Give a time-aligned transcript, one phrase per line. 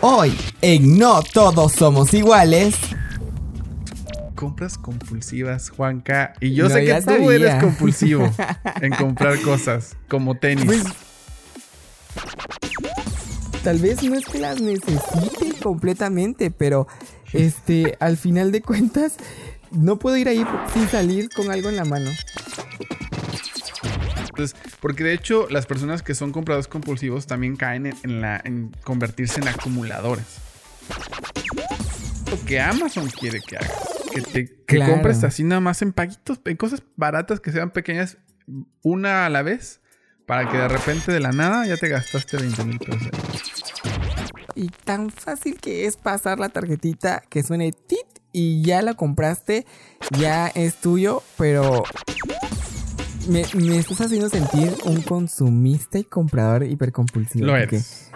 [0.00, 2.76] Hoy, en No Todos Somos Iguales.
[4.36, 6.34] Compras compulsivas, Juanca.
[6.40, 8.30] Y yo sé que tú eres compulsivo
[8.80, 10.66] en comprar cosas, como tenis.
[10.66, 10.84] Pues,
[13.64, 16.86] tal vez no es que las necesite completamente, pero
[17.32, 19.16] este, al final de cuentas,
[19.72, 22.10] no puedo ir ahí sin salir con algo en la mano.
[24.28, 28.70] Entonces, porque de hecho las personas que son compradores compulsivos también caen en, la, en
[28.84, 30.24] convertirse en acumuladores.
[32.30, 33.72] Lo que Amazon quiere que hagas.
[34.12, 38.18] Que, te, compres así nada más en paguitos, en cosas baratas que sean pequeñas,
[38.82, 39.80] una a la vez,
[40.26, 43.08] para que de repente de la nada ya te gastaste 20 mil pesos.
[44.54, 49.66] Y tan fácil que es pasar la tarjetita que suene tit y ya la compraste,
[50.18, 51.84] ya es tuyo, pero
[53.28, 53.42] me,
[53.78, 57.46] estás haciendo sentir un consumista y comprador hipercompulsivo.
[57.46, 58.10] Lo eres.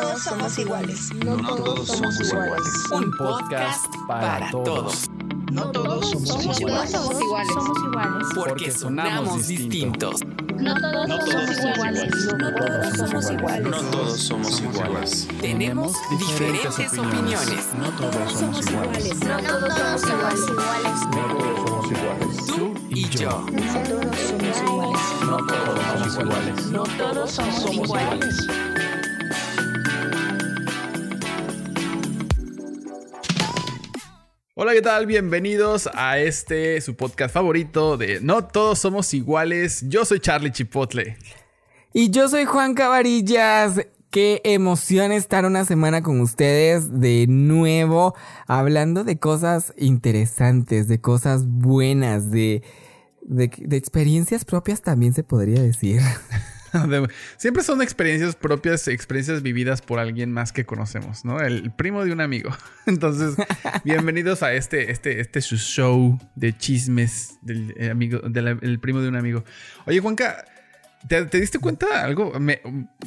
[0.00, 1.14] Todos somos iguales.
[1.24, 2.90] No, todos somos iguales.
[2.92, 5.10] Un podcast para todos.
[5.52, 6.90] No todos somos iguales.
[6.90, 7.52] Somos iguales.
[7.54, 8.28] Somos iguales.
[8.34, 10.20] Porque sonamos distintos.
[10.58, 12.10] No todos somos iguales.
[12.38, 13.70] No todos somos iguales.
[13.70, 15.28] No todos somos iguales.
[15.40, 17.68] Tenemos diferentes opiniones.
[17.78, 19.24] No todos somos iguales.
[19.24, 21.00] No todos somos iguales.
[21.10, 22.46] No todos somos iguales.
[22.46, 23.46] Tú y yo.
[23.50, 25.00] No todos somos iguales.
[25.26, 26.66] No todos somos iguales.
[26.66, 28.46] No todos somos iguales.
[34.54, 35.06] Hola, ¿qué tal?
[35.06, 39.84] Bienvenidos a este, su podcast favorito de No Todos Somos Iguales.
[39.88, 41.16] Yo soy Charlie Chipotle.
[41.92, 43.86] Y yo soy Juan Cabarillas.
[44.10, 48.16] Qué emoción estar una semana con ustedes de nuevo,
[48.48, 52.64] hablando de cosas interesantes, de cosas buenas, de,
[53.22, 56.00] de, de experiencias propias también se podría decir.
[57.36, 61.40] Siempre son experiencias propias, experiencias vividas por alguien más que conocemos, ¿no?
[61.40, 62.50] El primo de un amigo.
[62.86, 63.34] Entonces,
[63.84, 69.08] bienvenidos a este, este, este su show de chismes del eh, amigo, del primo de
[69.08, 69.44] un amigo.
[69.86, 70.44] Oye, Juanca,
[71.08, 72.38] ¿te, diste cuenta algo?
[72.38, 72.60] Me,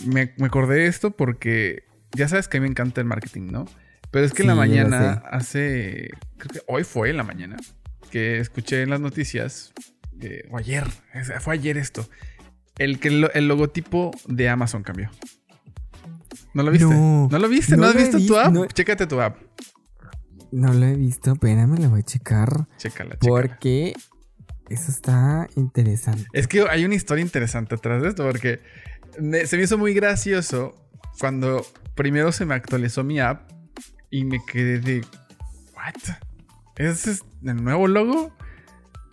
[0.05, 3.65] me, acordé de esto porque ya sabes que a mí me encanta el marketing, ¿no?
[4.11, 7.57] Pero es que en la mañana, hace, creo que hoy fue en la mañana,
[8.11, 9.73] que escuché en las noticias,
[10.21, 10.85] eh, o ayer,
[11.39, 12.07] fue ayer esto
[12.77, 15.09] el que el, logotipo de Amazon cambió.
[16.53, 16.93] ¿No lo viste?
[16.93, 17.77] No, lo viste?
[17.77, 18.73] ¿No, has visto tu app?
[18.73, 19.37] Chécate tu app.
[20.51, 22.67] No lo he visto, Espérame, lo voy a checar.
[22.77, 23.17] Chécala, chécala.
[23.19, 23.93] Porque
[24.69, 26.27] eso está interesante.
[26.33, 28.61] Es que hay una historia interesante atrás de esto, porque
[29.45, 30.75] se me hizo muy gracioso
[31.19, 33.49] cuando primero se me actualizó mi app
[34.09, 35.01] y me quedé de.
[35.75, 36.15] ¿What?
[36.75, 38.35] ¿Ese es el nuevo logo?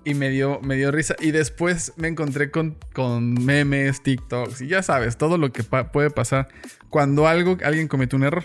[0.05, 1.15] Y me dio, me dio risa.
[1.21, 6.11] Y después me encontré con, con memes, TikToks y ya sabes, todo lo que puede
[6.11, 6.49] pasar
[6.88, 8.44] cuando algo, alguien comete un error.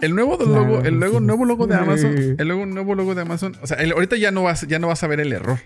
[0.00, 3.56] El nuevo logo, el nuevo, nuevo logo de Amazon, el nuevo, nuevo logo de Amazon,
[3.60, 5.58] o sea, ahorita ya no vas, ya no vas a ver el error.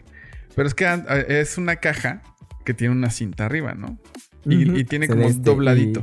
[0.55, 0.87] Pero es que
[1.29, 2.23] es una caja
[2.65, 3.99] que tiene una cinta arriba, ¿no?
[4.45, 6.03] Y, tiene como un dobladito.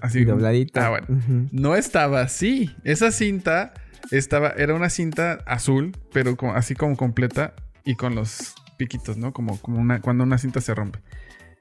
[0.00, 0.24] Así.
[0.24, 0.80] Dobladito.
[0.80, 1.06] Ah, bueno.
[1.52, 2.70] No estaba así.
[2.84, 3.74] Esa cinta
[4.10, 7.54] estaba, era una cinta azul, pero así como completa
[7.86, 9.32] y con los piquitos, ¿no?
[9.32, 10.98] Como, como una, cuando una cinta se rompe.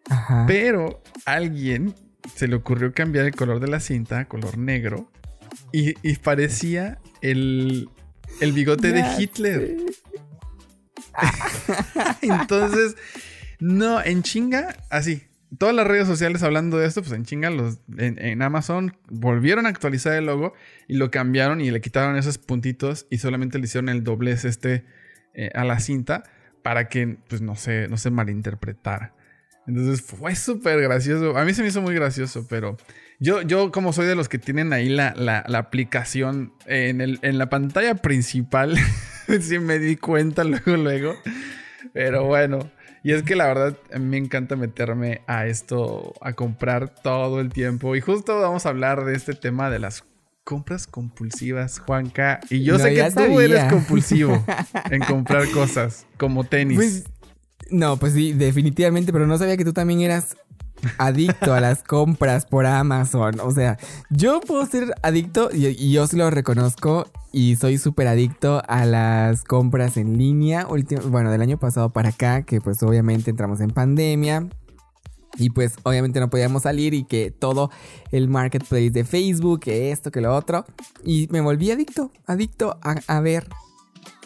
[0.10, 0.44] Ajá.
[0.46, 1.96] Pero alguien
[2.36, 5.10] se le ocurrió cambiar el color de la cinta a color negro
[5.72, 7.90] y, parecía el,
[8.42, 9.78] el bigote de Hitler.
[12.22, 12.96] Entonces,
[13.60, 15.24] no, en chinga, así.
[15.58, 19.70] Todas las redes sociales hablando de esto, pues en chinga, los, en, Amazon volvieron a
[19.70, 20.54] actualizar el logo
[20.88, 24.86] y lo cambiaron y le quitaron esos puntitos y solamente le hicieron el doblez este
[25.36, 26.24] eh, a la cinta
[26.64, 29.14] para que pues no se, no se malinterpretara.
[29.68, 31.38] Entonces fue súper gracioso.
[31.38, 32.78] A mí se me hizo muy gracioso, pero
[33.20, 37.38] yo, yo como soy de los que tienen ahí la, la, aplicación en, el, en,
[37.38, 38.78] la pantalla principal,
[39.42, 41.16] sí me di cuenta luego, luego.
[41.94, 42.72] Pero bueno,
[43.04, 47.96] y es que la verdad me encanta meterme a esto, a comprar todo el tiempo.
[47.96, 50.04] Y justo vamos a hablar de este tema de las
[50.46, 52.40] compras compulsivas, Juanca.
[52.50, 54.42] Y yo sé que tú eres compulsivo
[54.92, 56.78] en comprar cosas, como tenis.
[56.78, 57.04] Pues,
[57.72, 60.38] no, pues sí, definitivamente, pero no sabía que tú también eras
[61.00, 63.40] adicto a las compras por Amazon.
[63.42, 63.78] O sea,
[64.12, 69.44] yo puedo ser adicto y, yo sí lo reconozco y soy súper adicto a las
[69.44, 70.68] compras en línea.
[71.10, 74.48] bueno, del año pasado para acá, que pues obviamente entramos en pandemia.
[75.38, 77.72] Y pues obviamente no podíamos salir y que todo
[78.12, 80.66] el marketplace de Facebook, que esto, que lo otro.
[81.04, 83.48] Y me volví adicto, adicto a, ver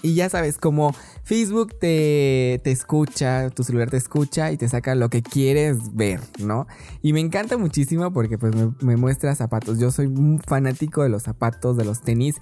[0.01, 4.95] Y ya sabes, como Facebook te, te, escucha, tu celular te escucha y te saca
[4.95, 6.67] lo que quieres ver, ¿no?
[7.01, 9.79] Y me encanta muchísimo porque pues me, me muestra zapatos.
[9.79, 12.35] Yo soy un fanático de los zapatos, de los tenis.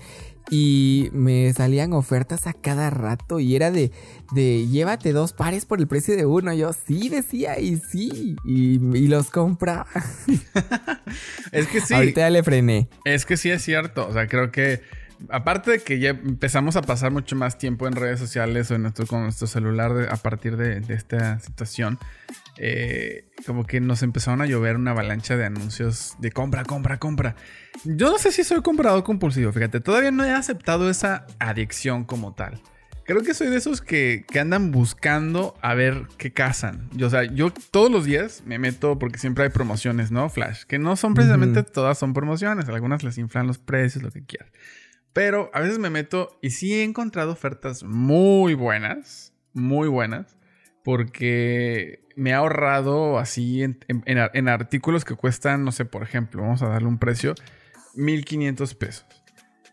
[0.50, 3.92] Y me salían ofertas a cada rato y era de,
[4.32, 6.54] de llévate dos pares por el precio de uno.
[6.54, 9.88] Yo sí decía y sí, y, y los compraba.
[11.52, 11.94] es que sí.
[11.94, 12.88] Ahorita ya le frené.
[13.04, 14.08] Es que sí es cierto.
[14.08, 14.80] O sea, creo que
[15.30, 18.84] aparte de que ya empezamos a pasar mucho más tiempo en redes sociales o en
[18.84, 22.00] nuestro, con nuestro celular a partir de, de esta situación,
[22.58, 27.36] eh, como que nos empezaron a llover una avalancha de anuncios de compra, compra, compra.
[27.84, 32.34] Yo no sé si soy comprador compulsivo, fíjate, todavía no he aceptado esa adicción como
[32.34, 32.62] tal.
[33.08, 36.90] Creo que soy de esos que, que andan buscando a ver qué cazan.
[36.92, 40.28] Yo, o sea, yo todos los días me meto porque siempre hay promociones, ¿no?
[40.28, 40.64] Flash.
[40.64, 42.68] Que no son precisamente todas son promociones.
[42.68, 44.50] Algunas les inflan los precios, lo que quieran.
[45.18, 49.34] Pero a veces me meto y sí he encontrado ofertas muy buenas.
[49.52, 50.38] Muy buenas.
[50.84, 56.44] Porque me ha ahorrado así en, en, en, artículos que cuestan, no sé, por ejemplo,
[56.44, 57.34] vamos a darle un precio,
[57.96, 59.08] 1500 pesos.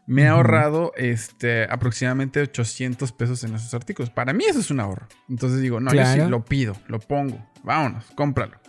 [0.06, 4.08] Me ha ahorrado este, aproximadamente 800 pesos en esos artículos.
[4.08, 5.08] Para mí eso es un ahorro.
[5.29, 6.17] Entonces digo, no, claro.
[6.17, 8.63] yo sí lo pido, lo pongo, vámonos, cómpralo.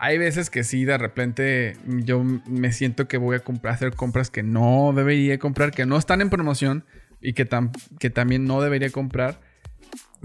[0.00, 4.30] Hay veces que sí, de repente yo me siento que voy a comprar, hacer compras
[4.30, 6.84] que no debería comprar, que no están en promoción
[7.20, 9.40] y que, tam, que también no debería comprar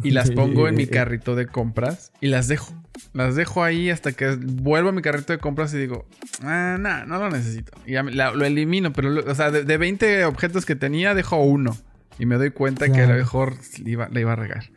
[0.01, 2.73] y las pongo en mi carrito de compras y las dejo.
[3.13, 6.07] Las dejo ahí hasta que vuelvo a mi carrito de compras y digo,
[6.43, 7.71] ah, no, no lo necesito.
[7.85, 11.13] Y ya la, lo elimino, pero, lo, o sea, de, de, 20 objetos que tenía,
[11.13, 11.75] dejo uno.
[12.19, 12.93] Y me doy cuenta claro.
[12.93, 14.69] que a lo mejor le iba, le iba a regar.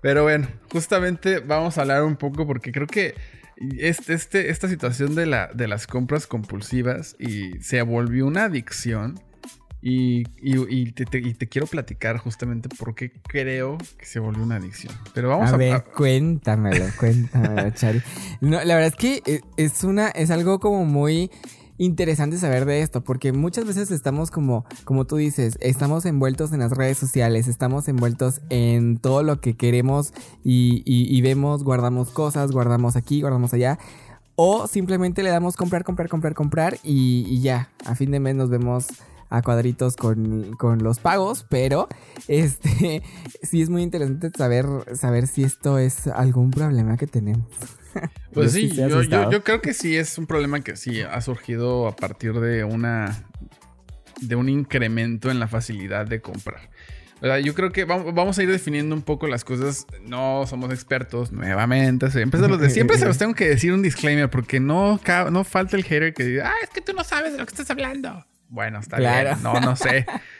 [0.00, 3.14] Pero bueno, justamente vamos a hablar un poco porque creo que
[3.78, 9.20] este, este, esta situación de, la, de las compras compulsivas y se volvió una adicción
[9.82, 14.18] y, y, y, te, te, y, te, quiero platicar justamente por qué creo que se
[14.18, 14.92] volvió una adicción.
[15.14, 15.84] Pero vamos a, a ver, a...
[15.84, 18.02] cuéntamelo, cuéntamelo, Chari.
[18.40, 21.30] No, la verdad es que e, es una, es algo como muy
[21.80, 26.60] interesante saber de esto, porque muchas veces estamos como, como tú dices, estamos envueltos en
[26.60, 30.12] las redes sociales, estamos envueltos en todo lo que queremos
[30.44, 33.78] y, vemos, guardamos cosas, guardamos aquí, guardamos allá.
[34.36, 38.50] O simplemente le damos comprar, comprar, comprar, comprar y, ya, a fin de mes nos
[38.50, 38.86] vemos
[39.30, 41.88] a cuadritos con, los pagos, pero
[42.28, 43.02] este
[43.42, 47.46] sí es muy interesante saber si esto es algún problema que tenemos.
[48.32, 51.88] Pues sí, yo, yo, yo, creo que sí es un problema que sí ha surgido
[51.88, 53.24] a partir de una
[54.20, 56.70] de un incremento en la facilidad de comprar.
[57.20, 57.38] ¿verdad?
[57.38, 59.86] Yo creo que vamos a ir definiendo un poco las cosas.
[60.02, 62.10] No somos expertos, nuevamente.
[62.10, 65.00] Siempre se los, de, siempre se los tengo que decir un disclaimer porque no,
[65.30, 67.50] no falta el hater que diga, ah, es que tú no sabes de lo que
[67.50, 68.24] estás hablando.
[68.48, 69.30] Bueno, está claro.
[69.30, 69.42] bien.
[69.42, 70.06] No, no sé.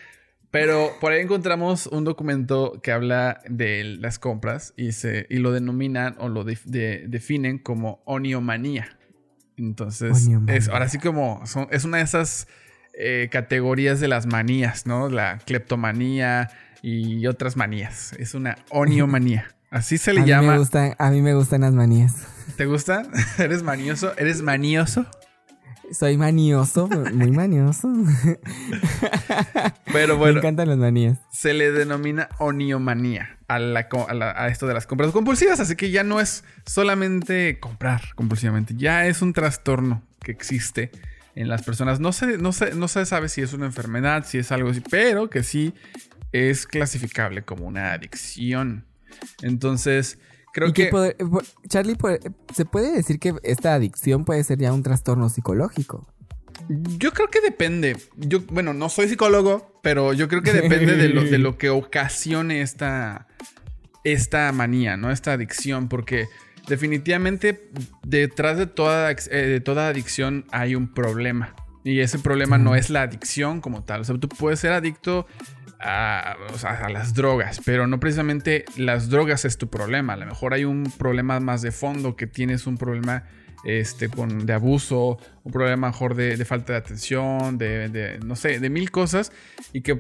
[0.51, 5.53] Pero por ahí encontramos un documento que habla de las compras y, se, y lo
[5.53, 8.99] denominan o lo de, de, definen como oniomanía.
[9.57, 10.57] Entonces, oniomanía.
[10.57, 12.49] es ahora sí como son, es una de esas
[12.95, 15.09] eh, categorías de las manías, ¿no?
[15.09, 16.51] La cleptomanía
[16.83, 18.13] y otras manías.
[18.15, 19.55] Es una oniomanía.
[19.71, 20.43] Así se le a llama.
[20.43, 22.27] Mí me gustan, a mí me gustan las manías.
[22.57, 23.09] ¿Te gustan?
[23.39, 24.13] ¿Eres manioso?
[24.19, 25.07] ¿Eres manioso?
[25.93, 27.93] Soy manioso, muy manioso.
[29.93, 30.35] Pero bueno.
[30.35, 31.19] Me encantan las manías.
[31.33, 35.59] Se le denomina oniomanía a, la, a, la, a, esto de las compras compulsivas.
[35.59, 38.75] Así que ya no es solamente comprar compulsivamente.
[38.77, 40.93] Ya es un trastorno que existe
[41.35, 42.01] en las personas.
[42.01, 44.83] No se, no se, no se sabe si es una enfermedad, si es algo así,
[44.91, 45.75] pero que sí
[46.33, 48.85] es clasificable como una adicción.
[49.43, 50.19] Entonces,
[50.53, 51.17] Creo que, puede,
[51.69, 51.97] Charlie,
[52.55, 56.07] ¿se puede decir que esta adicción puede ser ya un trastorno psicológico?
[56.69, 57.97] Yo creo que depende.
[58.17, 61.71] Yo, bueno, no soy psicólogo, pero yo creo que depende de lo, de lo que
[61.71, 63.29] ocasione esta,
[64.05, 65.11] esta manía, ¿no?
[65.11, 66.27] Esta adicción, porque
[66.69, 67.71] definitivamente
[68.03, 71.55] detrás de toda, eh, de toda adicción hay un problema.
[71.83, 74.03] Y ese problema no es la adicción como tal.
[74.03, 75.27] O sea, tú puedes ser adicto
[75.81, 80.13] a, o sea, a, las drogas, pero no precisamente las drogas es tu problema.
[80.13, 83.25] A lo mejor hay un problema más de fondo, que tienes un problema
[83.65, 88.37] este, con, de abuso, un problema mejor de, de falta de atención, de, de, no
[88.37, 89.33] sé, de mil cosas
[89.73, 89.97] y que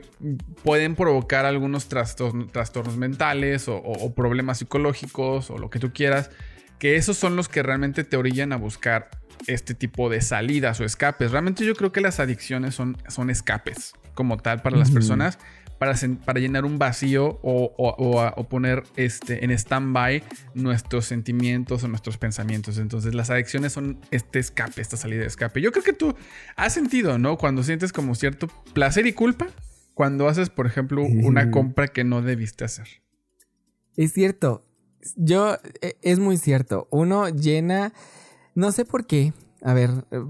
[0.62, 5.92] pueden provocar algunos trastornos, trastornos mentales o, o, o problemas psicológicos o lo que tú
[5.92, 6.30] quieras,
[6.78, 9.10] que esos son los que realmente te orillan a buscar
[9.46, 11.30] este tipo de salidas o escapes.
[11.30, 15.38] Realmente yo creo que las adicciones son, son escapes como tal para las personas
[15.80, 15.94] para,
[16.26, 20.22] para llenar un vacío o, o, o, o poner este, en stand-by
[20.52, 22.76] nuestros sentimientos o nuestros pensamientos.
[22.76, 25.62] Entonces las adicciones son este escape, esta salida de escape.
[25.62, 26.14] Yo creo que tú
[26.54, 27.38] has sentido, ¿no?
[27.38, 29.46] Cuando sientes como cierto placer y culpa
[29.94, 32.86] cuando haces, por ejemplo, una compra que no debiste hacer.
[33.96, 34.66] Es cierto.
[35.16, 36.88] Yo, e- es muy cierto.
[36.90, 37.94] Uno llena,
[38.54, 39.32] no sé por qué.
[39.62, 40.20] A ver, eh,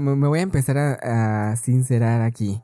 [0.00, 2.62] me me voy a empezar a, a sincerar aquí.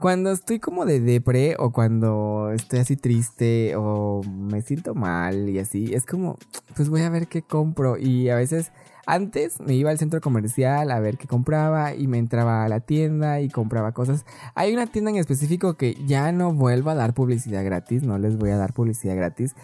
[0.00, 5.58] Cuando estoy como de depre o cuando estoy así triste o me siento mal y
[5.58, 6.38] así, es como,
[6.74, 7.98] pues voy a ver qué compro.
[7.98, 8.72] Y a veces,
[9.04, 12.80] antes me iba al centro comercial a ver qué compraba y me entraba a la
[12.80, 14.24] tienda y compraba cosas.
[14.54, 18.38] Hay una tienda en específico que ya no vuelvo a dar publicidad gratis, no les
[18.38, 19.54] voy a dar publicidad gratis.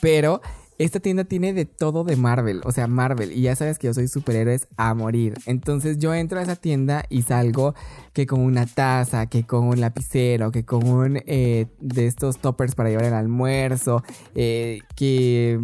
[0.00, 0.40] Pero
[0.78, 3.32] esta tienda tiene de todo de Marvel, o sea, Marvel.
[3.32, 5.34] Y ya sabes que yo soy superhéroes a morir.
[5.46, 7.74] Entonces yo entro a esa tienda y salgo
[8.12, 12.74] que con una taza, que con un lapicero, que con un eh, de estos toppers
[12.74, 14.02] para llevar el almuerzo,
[14.34, 15.58] eh, que,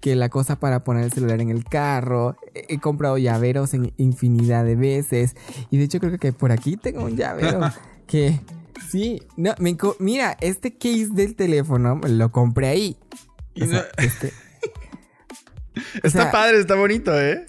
[0.00, 2.36] que la cosa para poner el celular en el carro.
[2.54, 5.34] He comprado llaveros en infinidad de veces.
[5.70, 7.60] Y de hecho creo que por aquí tengo un llavero
[8.06, 8.40] que...
[8.90, 12.96] Sí, no, me mira, este case del teléfono lo compré ahí.
[13.54, 14.32] Y O sea, no- este-
[16.02, 17.44] está sea, padre, está bonito, ¿eh?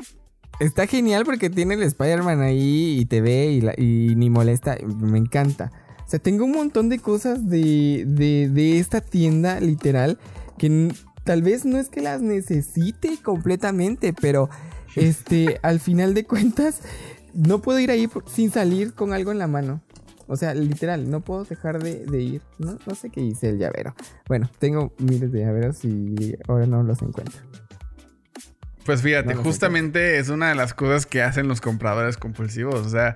[0.59, 4.77] Está genial porque tiene el Spider-Man ahí y te ve y, la- y ni molesta.
[4.99, 5.71] Me encanta.
[6.05, 10.19] O sea, tengo un montón de cosas de, de, de esta tienda, literal,
[10.57, 10.93] que
[11.23, 14.49] tal vez no es que las necesite completamente, pero
[14.95, 16.81] este, al final de cuentas,
[17.33, 19.81] no puedo ir ahí sin salir con algo en la mano.
[20.27, 22.41] O sea, literal, no puedo dejar de, de ir.
[22.59, 23.93] No, no sé qué hice el llavero.
[24.27, 27.41] Bueno, tengo miles de llaveros y ahora no los encuentro.
[28.85, 32.85] Pues fíjate, No justamente es una de las cosas que hacen los compradores compulsivos.
[32.85, 33.15] O sea,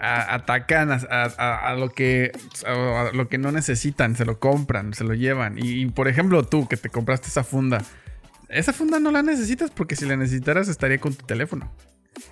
[0.00, 2.30] a- atacan a, a- lo que,
[2.66, 5.58] a, a lo que no necesitan, se lo compran, se lo llevan.
[5.58, 7.82] Y, y, por ejemplo, tú que te compraste esa funda,
[8.48, 11.72] esa funda no la necesitas porque si la necesitaras estaría con tu teléfono.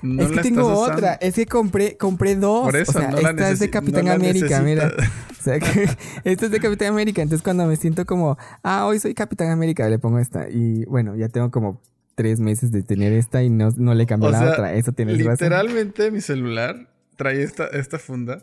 [0.02, 0.96] No es que tengo usando.
[0.96, 1.14] otra.
[1.14, 2.64] Es que compré, compré dos.
[2.64, 4.92] Por eso, o sea, no la esta es de Capitán no América, mira.
[5.38, 5.88] O sea, que
[6.24, 7.22] esta es de Capitán América.
[7.22, 10.48] Entonces, cuando me siento como, ah, hoy soy Capitán América, le pongo esta.
[10.48, 11.80] Y bueno, ya tengo como
[12.16, 14.72] tres meses de tener esta y no, no le cambié O la sea, otra.
[14.74, 15.16] Eso razón.
[15.16, 18.42] Literalmente mi celular trae esta, esta funda.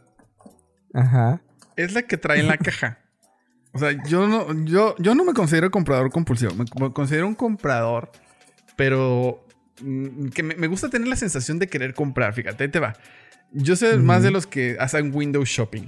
[0.93, 1.41] Ajá.
[1.75, 2.99] es la que trae en la caja.
[3.73, 6.53] O sea, yo no, yo, yo no me considero comprador compulsivo.
[6.53, 8.11] Me, considero un comprador,
[8.75, 9.43] pero
[10.33, 12.33] que me, me gusta tener la sensación de querer comprar.
[12.33, 12.93] Fíjate, ahí te va.
[13.51, 15.85] Yo soy más de los que hacen window shopping.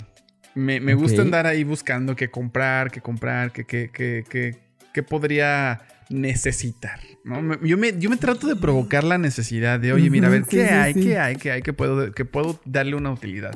[0.54, 1.26] Me, me gusta Ok.
[1.26, 4.56] andar ahí buscando qué comprar, qué comprar, qué, qué, qué, qué,
[4.94, 7.00] qué podría necesitar.
[7.24, 7.60] ¿no?
[7.62, 10.66] Yo, me, yo me trato de provocar la necesidad de, oye, mira, a ver, ¿qué
[10.66, 10.94] hay?
[10.94, 11.36] ¿Qué hay?
[11.36, 11.62] ¿Qué hay?
[11.62, 13.56] ¿Qué puedo, que puedo darle una utilidad?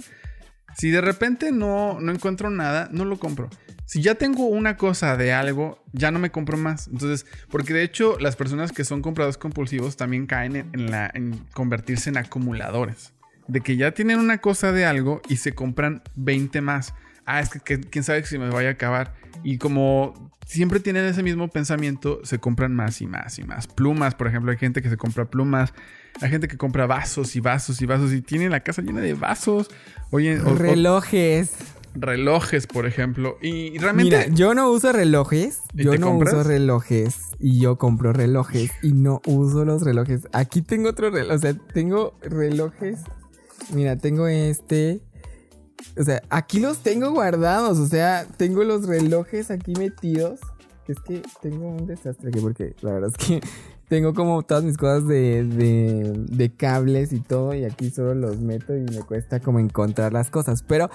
[0.79, 3.49] Si de repente no, no encuentro nada, no lo compro.
[3.85, 6.87] Si ya tengo una cosa de algo, ya no me compro más.
[6.87, 12.17] Entonces, porque de hecho las personas que son compradores compulsivos también caen en, convertirse en
[12.17, 13.13] acumuladores.
[13.49, 16.93] De que ya tienen una cosa de algo y se compran 20 más.
[17.25, 19.15] Ah, es que, que- quién sabe si me vaya a acabar.
[19.43, 23.67] Y como siempre tienen ese mismo pensamiento, se compran más y más y más.
[23.67, 25.73] Plumas, por ejemplo, hay gente que se compra plumas.
[26.21, 29.13] Hay gente que compra vasos y vasos y vasos y tiene la casa llena de
[29.13, 29.69] vasos.
[30.11, 31.51] Oye, o- o- Relojes.
[31.95, 33.37] relojes, por ejemplo.
[33.41, 34.17] Y realmente.
[34.17, 35.59] Mira, yo no uso relojes.
[35.73, 36.33] ¿Y Yo no compras?
[36.33, 37.15] uso relojes.
[37.39, 38.71] Y yo compro relojes.
[38.83, 40.21] Y no uso los relojes.
[40.33, 41.35] Aquí tengo otro reloj.
[41.35, 42.99] O sea, tengo relojes.
[43.73, 45.01] Mira, tengo este.
[45.97, 47.79] O sea, aquí los tengo guardados.
[47.79, 50.39] O sea, tengo los relojes aquí metidos.
[50.87, 53.39] Es que tengo un desastre aquí porque la verdad es que
[53.89, 57.53] tengo como todas mis cosas de, de, de cables y todo.
[57.53, 60.63] Y aquí solo los meto y me cuesta como encontrar las cosas.
[60.63, 60.89] Pero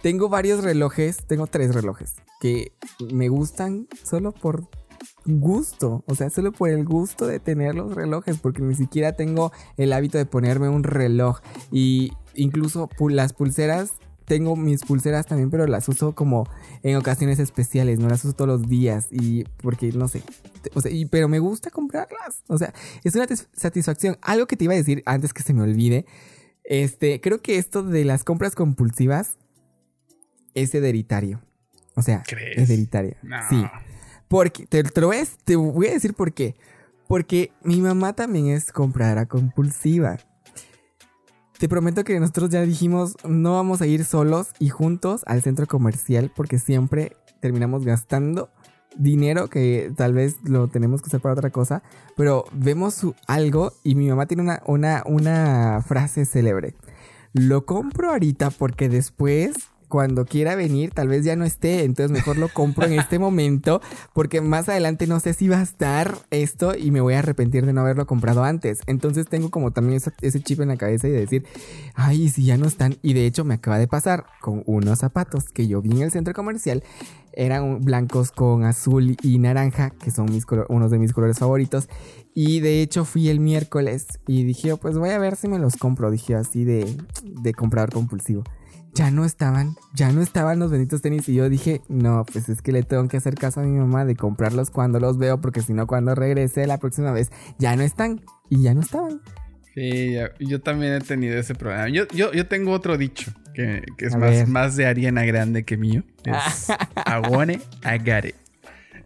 [0.00, 2.72] tengo varios relojes, tengo tres relojes que
[3.12, 4.68] me gustan solo por
[5.26, 9.52] gusto, o sea, solo por el gusto de tener los relojes, porque ni siquiera tengo
[9.76, 11.40] el hábito de ponerme un reloj
[11.70, 13.92] y incluso las pulseras,
[14.28, 16.48] tengo mis pulseras también, pero las uso como
[16.82, 20.22] en ocasiones especiales, no las uso todos los días y porque no sé,
[20.62, 24.16] te- o sea, y- pero me gusta comprarlas, o sea, es una satisfacción.
[24.22, 26.04] Algo que te iba a decir antes que se me olvide,
[26.62, 29.36] este, creo que esto de las compras compulsivas
[30.54, 31.40] es hereditario.
[31.94, 32.58] O sea, ¿Crees?
[32.58, 33.16] es hereditario.
[33.22, 33.36] No.
[33.48, 33.64] Sí.
[34.28, 36.54] Porque, te, te lo a, te voy a decir por qué.
[37.08, 40.18] Porque mi mamá también es compradora compulsiva.
[41.58, 45.66] Te prometo que nosotros ya dijimos, no vamos a ir solos y juntos al centro
[45.66, 48.48] comercial porque siempre terminamos gastando
[48.96, 51.82] dinero que tal vez lo tenemos que usar para otra cosa,
[52.16, 56.76] pero vemos algo y mi mamá tiene una, una, una frase célebre.
[57.32, 59.56] Lo compro ahorita porque después
[59.88, 63.80] cuando quiera venir tal vez ya no esté, entonces mejor lo compro en este momento
[64.12, 67.66] porque más adelante no sé si va a estar esto y me voy a arrepentir
[67.66, 68.80] de no haberlo comprado antes.
[68.86, 71.46] Entonces tengo como también ese, chip en la cabeza y de decir,
[71.94, 72.96] ay, si ya no están.
[73.02, 76.10] Y de hecho me acaba de pasar con unos zapatos que yo vi en el
[76.10, 76.82] centro comercial.
[77.32, 81.88] Eran blancos con azul y naranja, que son mis unos de mis colores favoritos.
[82.34, 85.76] Y de hecho fui el miércoles y dije, pues voy a ver si me los
[85.76, 86.10] compro.
[86.10, 88.44] Dije así de, de comprador compulsivo
[88.98, 91.28] ya no estaban, ya no estaban los benditos tenis.
[91.28, 94.04] Y yo dije, no, pues es que le tengo que hacer caso a mi mamá
[94.04, 97.82] de comprarlos cuando los veo, porque si no, cuando regrese la próxima vez, ya no
[97.84, 98.20] están.
[98.50, 99.20] Y ya no estaban.
[99.72, 101.88] Sí, yo también he tenido ese problema.
[101.88, 106.02] Yo, yo, yo tengo otro dicho que, es más, más, de Ariana Grande que mío.
[106.24, 108.34] Es I agare.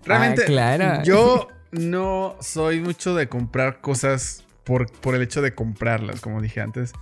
[0.06, 1.02] Realmente, ah, claro.
[1.04, 6.62] yo no soy mucho de comprar cosas por, por el hecho de comprarlas, como dije
[6.62, 6.92] antes.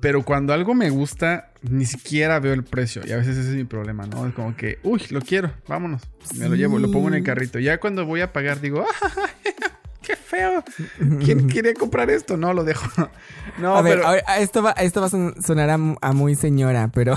[0.00, 3.02] Pero cuando algo me gusta, ni siquiera veo el precio.
[3.06, 4.26] Y a veces ese es mi problema, ¿no?
[4.26, 6.02] Es como que, uy, lo quiero, vámonos.
[6.36, 7.58] Me lo llevo, lo pongo en el carrito.
[7.58, 9.28] Ya cuando voy a pagar, digo, ¡ah!
[10.06, 10.62] ¡Qué feo!
[11.24, 12.36] ¿Quién quiere comprar esto?
[12.36, 12.86] No, lo dejo.
[13.58, 14.02] No, a ver,
[14.38, 17.14] esto va, esto va a sonar a, muy señora, pero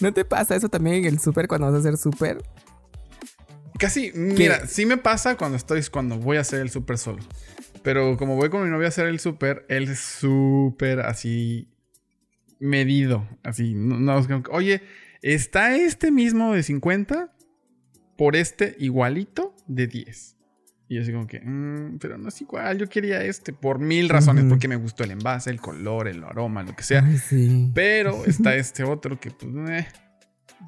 [0.00, 2.42] ¿no te pasa eso también en el súper cuando vas a hacer súper?
[3.78, 7.18] Casi, mira, sí me pasa cuando estoy, cuando voy a hacer el súper solo.
[7.82, 11.68] Pero como voy con mi novia a hacer el súper, él es súper así
[12.58, 13.26] medido.
[13.42, 14.82] Así, no, oye,
[15.22, 17.32] ¿está este mismo de 50
[18.16, 20.36] por este igualito de 10?
[20.88, 24.08] Y yo así como que, mm, pero no es igual, yo quería este por mil
[24.08, 27.08] razones, porque me gustó el envase, el color, el aroma, lo que sea.
[27.74, 29.70] Pero está este otro que pues...
[29.70, 29.86] Eh,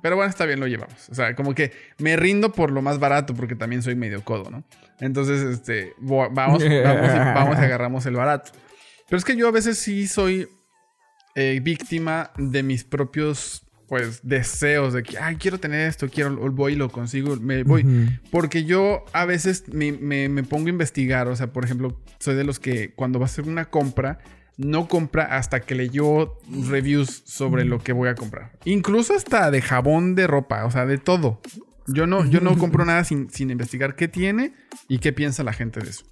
[0.01, 1.09] pero bueno, está bien, lo llevamos.
[1.11, 4.51] O sea, como que me rindo por lo más barato porque también soy medio codo,
[4.51, 4.65] ¿no?
[5.01, 8.53] Entonces, este, vamos, vamos, y, vamos y agarramos el barato.
[9.09, 10.49] Pero es que yo a veces sí soy
[11.35, 16.73] eh, víctima de mis propios, pues, deseos de que, ay, quiero tener esto, quiero, voy
[16.73, 17.85] y lo consigo, me voy.
[18.31, 22.35] Porque yo a veces me, me, me pongo a investigar, o sea, por ejemplo, soy
[22.35, 24.19] de los que cuando va a hacer una compra,
[24.57, 28.53] no compra hasta que leyó reviews sobre lo que voy a comprar.
[28.65, 31.41] Incluso hasta de jabón de ropa, o sea, de todo.
[31.87, 34.55] Yo no, yo no compro nada sin, investigar qué tiene
[34.89, 36.05] y qué piensa la gente de eso.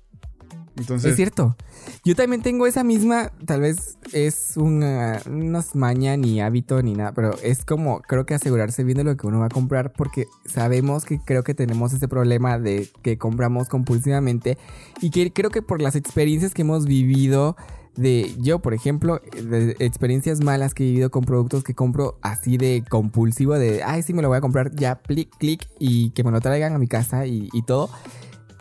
[0.76, 1.10] Entonces...
[1.10, 1.56] Es cierto.
[2.04, 6.94] Yo también tengo esa misma, tal vez es una, no es maña ni hábito ni
[6.94, 9.92] nada, pero es como creo que asegurarse bien de lo que uno va a comprar
[9.92, 14.56] porque sabemos que creo que tenemos ese problema de que compramos compulsivamente
[15.02, 17.56] y que creo que por las experiencias que hemos vivido
[17.96, 22.56] de yo, por ejemplo, de experiencias malas que he vivido con productos que compro así
[22.56, 26.24] de compulsivo, de, ay, sí, me lo voy a comprar ya, clic, clic, y que
[26.24, 27.90] me lo traigan a mi casa y, y todo.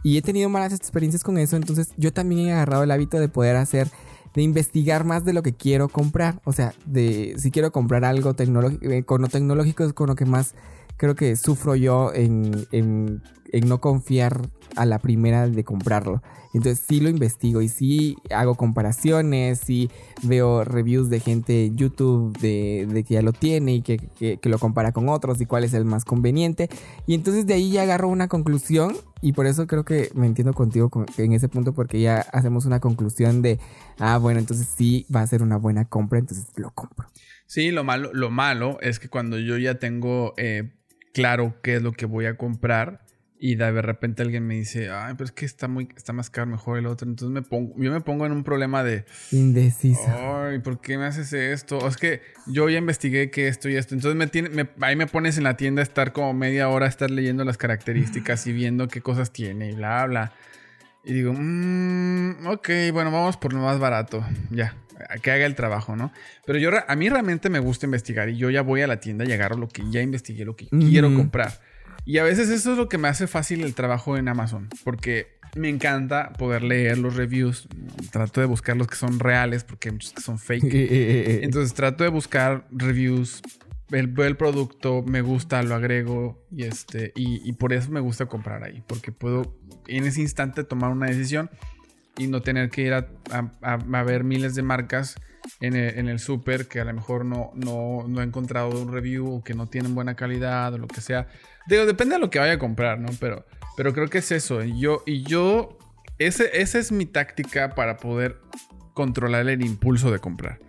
[0.04, 3.30] Y he tenido malas experiencias con eso, entonces yo también he agarrado el hábito de
[3.30, 3.90] poder hacer,
[4.34, 6.42] de investigar más de lo que quiero comprar.
[6.46, 10.16] O sea, de si quiero comprar algo tecnológico, eh, con lo tecnológico es con lo
[10.16, 10.56] que más
[11.00, 16.22] creo que sufro yo en, en, en no confiar a la primera de comprarlo.
[16.54, 19.90] Entonces sí lo investigo y sí hago comparaciones, sí
[20.24, 24.92] veo reviews de gente en YouTube de, que ya lo tiene y que, lo compara
[24.92, 26.68] con otros y cuál es el más conveniente.
[27.06, 30.54] Y entonces de ahí ya agarro una conclusión y por eso creo que me entiendo
[30.54, 33.60] contigo en ese punto porque ya hacemos una conclusión de,
[34.00, 37.08] ah, bueno, entonces sí va a ser una buena compra, entonces lo compro.
[37.46, 40.72] Sí, lo malo, lo malo es que cuando yo ya tengo eh,
[41.14, 43.06] claro qué es lo que voy a comprar,
[43.42, 46.48] y de repente alguien me dice, ay, pero es que está muy, está más caro,
[46.48, 47.08] mejor el otro.
[47.08, 50.02] Entonces me pongo, yo me pongo en un problema de indeciso.
[50.10, 51.78] Ay, ¿por qué me haces esto?
[51.78, 53.96] O es que yo ya investigué que esto y esto.
[53.96, 56.90] Entonces me tiene, ahí me pones en la tienda a estar como media hora, a
[56.90, 60.34] estar leyendo las características y viendo qué cosas tiene y bla, bla.
[61.06, 64.22] Y digo, mmm, ok, bueno, vamos por lo más barato.
[64.52, 64.76] Ya,
[65.22, 66.12] que haga el trabajo, ¿no?
[66.46, 69.26] Pero yo, a mí realmente me gusta investigar y yo ya voy a la tienda
[69.26, 71.60] y agarro lo que ya investigué, lo que quiero comprar.
[72.06, 75.40] Y a veces eso es lo que me hace fácil el trabajo en Amazon, porque
[75.56, 77.68] me encanta poder leer los reviews.
[78.12, 80.64] Trato de buscar los que son reales, porque hay muchos que son fake.
[81.44, 83.42] Entonces trato de buscar reviews,
[83.90, 88.64] veo el producto, me gusta, lo agrego y, este, y, por eso me gusta comprar
[88.64, 89.58] ahí, porque puedo
[89.88, 91.50] en ese instante tomar una decisión
[92.20, 95.16] y no tener que ir a, ver miles de marcas
[95.62, 99.36] en el, en súper que a lo mejor no, no, no he encontrado un review
[99.36, 101.28] o que no tienen buena calidad o lo que sea.
[101.68, 103.10] Digo, depende de lo que vaya a comprar, ¿no?
[103.20, 104.62] Pero, pero creo que es eso.
[104.64, 105.78] Yo, y yo
[106.20, 108.42] ese, esa es mi táctica para poder
[108.94, 110.60] controlar el impulso de comprar.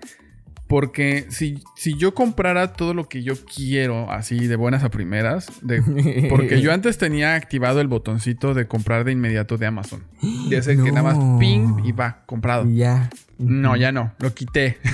[0.70, 5.50] Porque si, si yo comprara todo lo que yo quiero, así de buenas a primeras,
[5.62, 10.04] de, porque yo antes tenía activado el botoncito de comprar de inmediato de Amazon.
[10.48, 12.70] De ese que nada más ping y va, comprado.
[12.70, 13.11] Ya.
[13.37, 14.78] No, ya no, lo quité.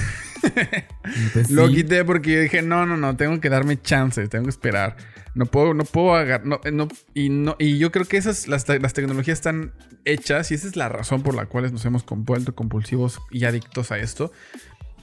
[1.32, 4.50] Pues Lo quité porque yo dije, no, no, no, tengo que darme chance, tengo que
[4.50, 4.96] esperar.
[5.34, 8.68] No puedo, no puedo agarrar, no, no, y no, y yo creo que esas, las,
[8.68, 9.72] las tecnologías están
[10.04, 13.92] hechas y esa es la razón por la cual nos hemos vuelto compulsivos y adictos
[13.92, 14.32] a esto.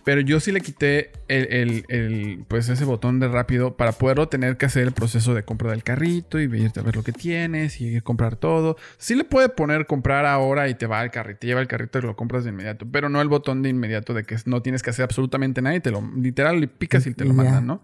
[0.05, 4.27] Pero yo sí le quité el, el- el, pues ese botón de rápido para poderlo
[4.27, 7.13] tener que hacer el proceso de compra del carrito y irte a ver lo que
[7.13, 8.75] tienes y comprar todo.
[8.97, 11.99] Sí le puede poner comprar ahora y te va al carrito, te lleva el carrito
[11.99, 14.83] y lo compras de inmediato, pero no el botón de inmediato de que no tienes
[14.83, 17.81] que hacer absolutamente nada y te lo literal le picas y te lo mandan, ¿no?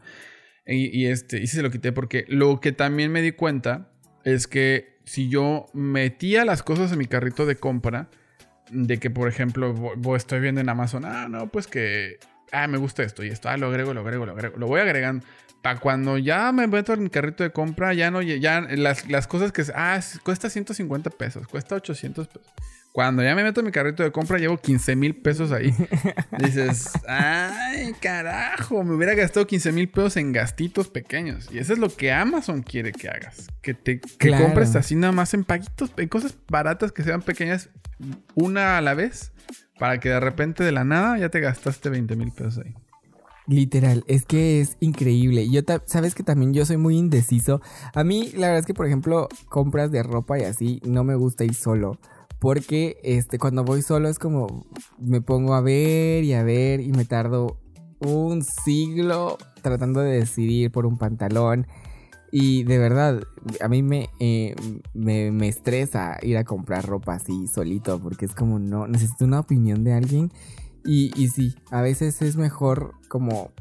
[0.68, 3.92] Y, y este, y sí se lo quité porque lo que también me di cuenta
[4.26, 8.10] es que si yo metía las cosas en mi carrito de compra,
[8.72, 12.20] de que por ejemplo vo- vo- estoy viendo en Amazon, ah, no, pues que,
[12.52, 14.80] ah, me gusta esto y esto, ah, lo agrego, lo agrego, lo agrego, lo voy
[14.82, 15.26] agregando.
[15.62, 19.28] Para cuando ya me meto en mi carrito de compra, ya no, ya las, las
[19.28, 22.52] cosas que, ah, cuesta 150 pesos, cuesta 800 pesos.
[22.92, 25.74] Cuando ya me meto en mi carrito de compra, llevo 15 mil pesos ahí.
[26.40, 31.50] Dices, ay, carajo, me hubiera gastado 15 mil pesos en gastitos pequeños.
[31.52, 33.48] Y eso es lo que Amazon quiere que hagas.
[33.62, 34.46] Que te que Claro.
[34.46, 37.70] compres así nada más en paguitos, en cosas baratas que sean pequeñas,
[38.36, 39.32] una a la vez,
[39.78, 42.74] para que de repente de la nada ya te gastaste 20 mil pesos ahí.
[43.48, 45.50] Literal, es que es increíble.
[45.50, 47.62] Yo, sabes que también yo soy muy indeciso.
[47.96, 51.16] A mí, la verdad es que, por ejemplo, compras de ropa y así, no me
[51.16, 52.00] gusta ir solo.
[52.40, 54.66] Porque este, cuando voy solo es como
[54.98, 57.58] me pongo a ver y a ver y me tardo
[58.00, 61.68] un siglo tratando de decidir por un pantalón.
[62.32, 63.24] Y de verdad,
[63.60, 64.56] a mí me, eh,
[64.94, 69.40] me, me estresa ir a comprar ropa así solito porque es como no, necesito una
[69.40, 70.32] opinión de alguien.
[70.86, 73.52] Y, y sí, a veces es mejor como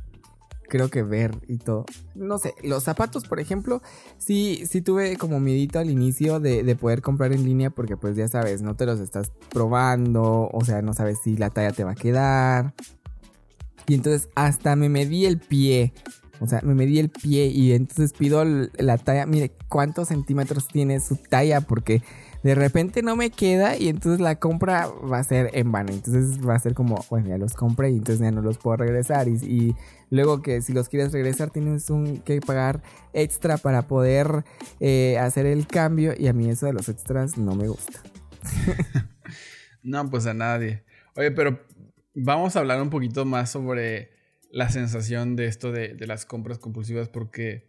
[0.69, 1.85] creo que ver y todo.
[2.15, 3.83] No sé, los zapatos, por ejemplo,
[4.19, 8.17] sí, sí tuve como miedito al inicio de, de poder comprar en línea porque pues
[8.17, 11.85] ya sabes, no te los estás probando, o sea, no sabes si la talla te
[11.85, 12.75] va a quedar.
[13.87, 15.93] Y entonces hasta me medí el pie.
[16.41, 19.27] O sea, me medí el pie y entonces pido la talla.
[19.27, 21.63] Mire, ¿cuántos centímetros tiene su talla?
[21.63, 22.03] Porque
[22.43, 25.93] de repente no me queda y entonces la compra va a ser en vano.
[25.93, 28.77] Entonces va a ser como, bueno, ya los compré y entonces ya no los puedo
[28.77, 29.29] regresar.
[29.29, 29.75] Y,
[30.11, 34.45] luego que si los quieres regresar tienes un, que pagar extra para poder
[34.81, 36.15] eh, hacer el cambio.
[36.17, 38.01] Y a mí eso de los extras no me gusta.
[39.81, 40.83] No, pues a nadie.
[41.15, 41.65] Oye, pero
[42.13, 44.11] vamos a hablar un poquito más sobre
[44.51, 47.69] la sensación de esto de las compras compulsivas, porque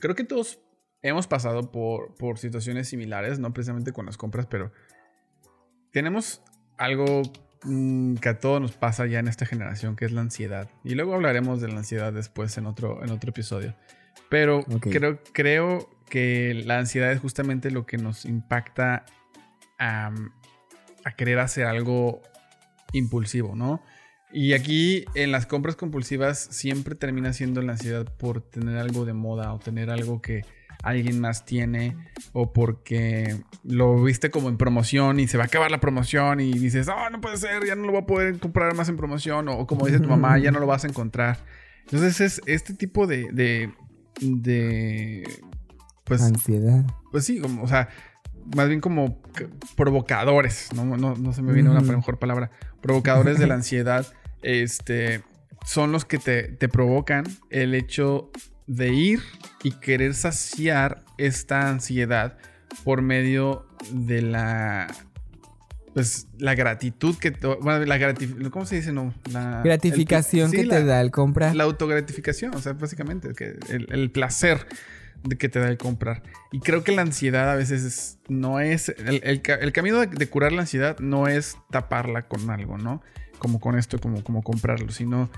[0.00, 0.58] creo que todos
[1.02, 4.72] hemos pasado por, por situaciones similares, no precisamente con las compras, pero
[5.90, 6.42] tenemos
[6.78, 7.22] algo
[7.64, 10.70] mm, que a todos nos pasa ya en esta generación, que es la ansiedad.
[10.84, 13.74] Y luego hablaremos de la ansiedad después en otro, en otro episodio.
[14.28, 19.04] Pero creo, creo que la ansiedad es justamente lo que nos impacta
[19.78, 20.10] a,
[21.04, 22.22] a querer hacer algo
[22.92, 23.82] impulsivo, ¿no?
[24.32, 29.12] Y aquí en las compras compulsivas siempre termina siendo la ansiedad por tener algo de
[29.12, 30.42] moda o tener algo que
[30.82, 31.96] alguien más tiene
[32.32, 36.52] o porque lo viste como en promoción y se va a acabar la promoción y
[36.52, 39.48] dices, oh, no puede ser, ya no lo voy a poder comprar más en promoción
[39.48, 41.38] o, o como dice tu mamá, ya no lo vas a encontrar.
[41.84, 43.72] Entonces es este tipo de, de,
[44.20, 45.28] de
[46.04, 46.84] pues, Ansiedad.
[47.10, 47.88] pues sí, como, o sea,
[48.56, 49.20] más bien como
[49.76, 54.06] provocadores, no, no, no se me viene una mejor palabra, provocadores de la ansiedad,
[54.42, 55.22] este,
[55.64, 58.30] son los que te, te provocan el hecho
[58.66, 59.20] de ir
[59.62, 62.36] y querer saciar esta ansiedad
[62.84, 64.86] por medio de la,
[65.94, 68.14] pues, la gratitud que, bueno, la
[68.50, 68.92] ¿cómo se dice?
[68.92, 71.54] No, la el- Gratificación sí, que la- te da el comprar.
[71.54, 74.66] la autogratificación, o sea, básicamente, que el, el placer
[75.24, 76.22] de que te da el comprar.
[76.50, 78.88] Y creo que la ansiedad a veces es- no es.
[78.88, 82.78] El, el ca- el camino de, de curar la ansiedad no es taparla con algo,
[82.78, 83.02] ¿no?
[83.42, 85.28] Como con esto, como, como comprarlo, sino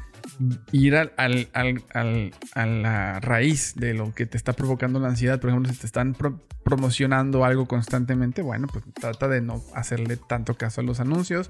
[0.72, 5.08] ir al, al- al- al- a la raíz de lo que te está provocando la
[5.08, 5.40] ansiedad.
[5.40, 10.18] Por ejemplo, si te están pro- promocionando algo constantemente, bueno, pues trata de no hacerle
[10.18, 11.48] tanto caso a los anuncios.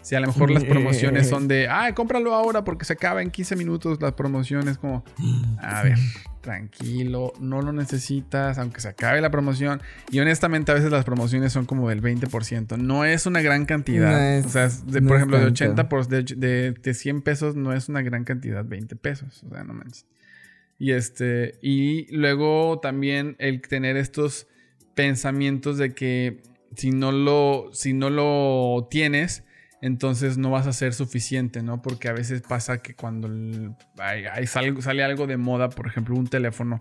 [0.00, 3.32] Si a lo mejor las promociones son de, ah, cómpralo ahora porque se acaba en
[3.32, 5.04] 15 minutos las promociones, como,
[5.60, 5.98] a ver,
[6.46, 9.82] tranquilo, no lo necesitas, aunque se acabe la promoción.
[10.10, 14.12] Y honestamente a veces las promociones son como del 20%, no es una gran cantidad.
[14.12, 15.64] No es- o sea, es de, no por ejemplo, de tanto.
[15.64, 19.50] 80 por, de, de, de 100 pesos no es una gran cantidad, 20 pesos, o
[19.50, 20.06] sea, no manches.
[20.78, 24.46] Y este, y luego también el tener estos
[24.94, 26.42] pensamientos de que
[26.76, 29.42] si no lo, si no lo tienes,
[29.86, 31.80] entonces no vas a ser suficiente, ¿no?
[31.80, 33.28] Porque a veces pasa que cuando
[33.98, 36.78] hay- hay sale algo de moda, por ejemplo, un teléfono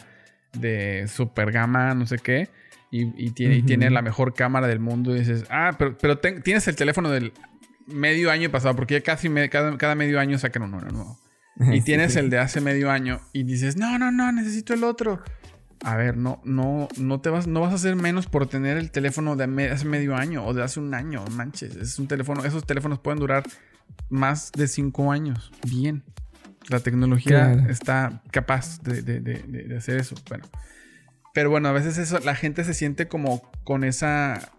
[0.54, 2.50] de super gama, no sé qué,
[2.92, 3.68] y, y tiene, y Ujú.
[3.68, 7.10] tiene la mejor cámara del mundo, y dices, ah, pero, pero ten- tienes el teléfono
[7.12, 7.34] del
[7.88, 11.20] medio año pasado, porque ya casi me- cada, cada medio año sacan uno nuevo.
[11.74, 15.22] y tienes el de hace medio año y dices, no, no, no, necesito el otro.
[15.84, 18.92] A ver, no, no, no te vas, no vas a hacer menos por tener el
[18.92, 21.76] teléfono de hace medio año o de hace un año, manches.
[21.76, 23.44] Es un teléfono, esos teléfonos pueden durar
[24.10, 25.52] más de cinco años.
[25.68, 26.04] Bien.
[26.70, 30.16] La tecnología está capaz de, hacer eso.
[30.28, 30.46] Bueno.
[31.34, 34.52] Pero bueno, a veces eso, la gente se siente como con esa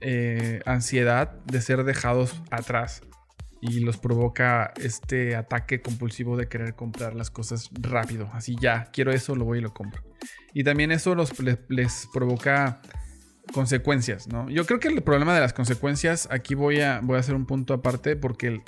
[0.00, 3.02] eh, ansiedad de ser dejados atrás
[3.60, 8.30] y los provoca este ataque compulsivo de querer comprar las cosas rápido.
[8.32, 10.02] Así ya, quiero eso, lo voy y lo compro.
[10.54, 11.32] Y también eso los,
[11.68, 12.80] les, provoca
[13.52, 14.48] consecuencias, ¿no?
[14.48, 17.46] Yo creo que el problema de las consecuencias, aquí voy a, voy a hacer un
[17.46, 18.62] punto aparte porque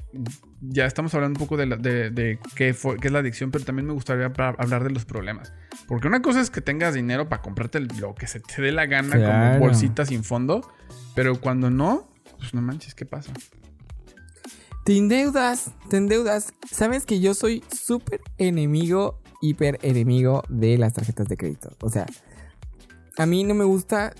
[0.60, 1.66] ya estamos hablando un poco de,
[2.10, 5.52] de, qué, es la adicción, pero también me gustaría hablar de los problemas.
[5.86, 8.86] Porque una cosa es que tengas dinero para comprarte lo que se te dé la
[8.86, 10.68] gana, como bolsitas sin fondo,
[11.14, 13.32] pero cuando no, pues no manches, ¿qué pasa?
[14.84, 16.52] Te endeudas, te endeudas.
[16.68, 21.70] Sabes que yo soy súper enemigo, hiper enemigo de las tarjetas de crédito.
[21.82, 22.06] O sea,
[23.16, 24.12] a mí no me gusta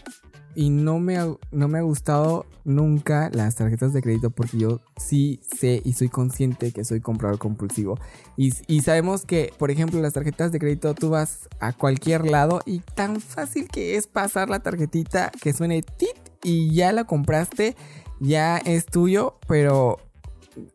[0.55, 4.81] y no me, ha, no me ha gustado nunca las tarjetas de crédito porque yo
[4.96, 7.98] sí sé y soy consciente que soy comprador compulsivo.
[8.37, 12.61] Y, y, sabemos que, por ejemplo, las tarjetas de crédito tú vas a cualquier lado
[12.66, 17.75] y tan fácil que es pasar la tarjetita que suene tit y ya la compraste,
[18.20, 19.98] ya es tuyo, pero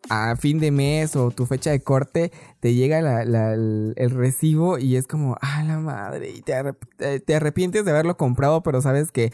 [0.10, 5.08] a fin de mes o tu fecha de corte te llega el, recibo y es
[5.08, 9.32] como, ah, la madre, y te, arrepientes de haberlo comprado, pero sabes que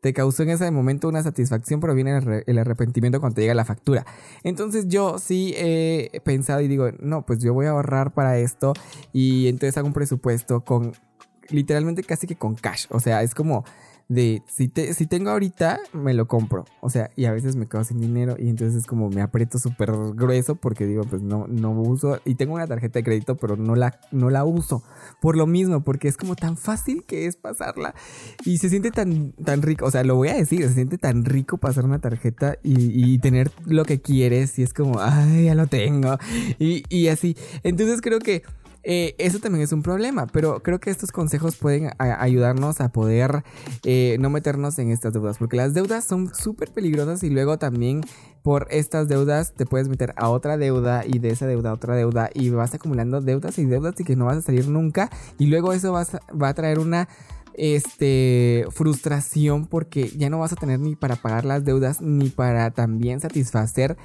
[0.00, 3.64] te causó en ese momento una satisfacción, pero viene el, arrepentimiento cuando te llega la
[3.64, 4.04] factura.
[4.42, 8.74] Entonces yo sí he pensado y digo, no, pues yo voy a ahorrar para esto
[9.12, 10.92] y entonces hago un presupuesto con
[11.48, 12.86] literalmente casi que con cash.
[12.90, 13.64] O sea, es como
[14.08, 16.64] de si, te, si tengo ahorita, me lo compro.
[16.80, 19.58] O sea, y a veces me quedo sin dinero y entonces es como me aprieto
[19.58, 22.20] súper grueso porque digo, pues no, no uso.
[22.24, 24.82] Y tengo una tarjeta de crédito, pero no la, no la uso.
[25.20, 27.94] Por lo mismo, porque es como tan fácil que es pasarla.
[28.44, 29.86] Y se siente tan, tan rico.
[29.86, 33.50] O sea, lo voy a decir, se siente tan rico pasar una tarjeta y, tener
[33.64, 34.58] lo que quieres.
[34.58, 36.18] Y es como, ay, ya lo tengo.
[36.58, 37.36] Y, y así.
[37.62, 38.42] Entonces creo que
[38.84, 43.42] eh, eso también es un problema, pero creo que estos consejos pueden ayudarnos a poder
[43.84, 48.02] eh, no meternos en estas deudas, porque las deudas son súper peligrosas y luego también
[48.42, 51.96] por estas deudas te puedes meter a otra deuda y de esa deuda a otra
[51.96, 55.46] deuda y vas acumulando deudas y deudas y que no vas a salir nunca y
[55.46, 57.08] luego eso va a traer una
[57.54, 62.70] este frustración porque ya no vas a tener ni para pagar las deudas ni para
[62.72, 63.96] también satisfacer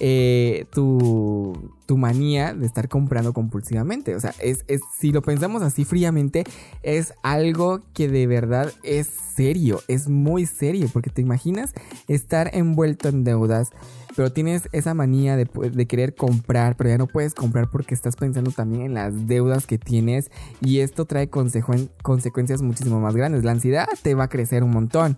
[0.00, 4.14] eh, tu, tu, manía de estar comprando compulsivamente.
[4.14, 4.64] O sea, es,
[4.98, 6.44] si lo pensamos así fríamente,
[6.82, 11.72] es algo que de verdad es serio, es muy serio, porque te imaginas
[12.08, 13.70] estar envuelto en deudas,
[14.16, 18.16] pero tienes esa manía de, de, querer comprar, pero ya no puedes comprar porque estás
[18.16, 23.44] pensando también en las deudas que tienes y esto trae consecuencias muchísimo más grandes.
[23.44, 25.16] La ansiedad te va a crecer un montón.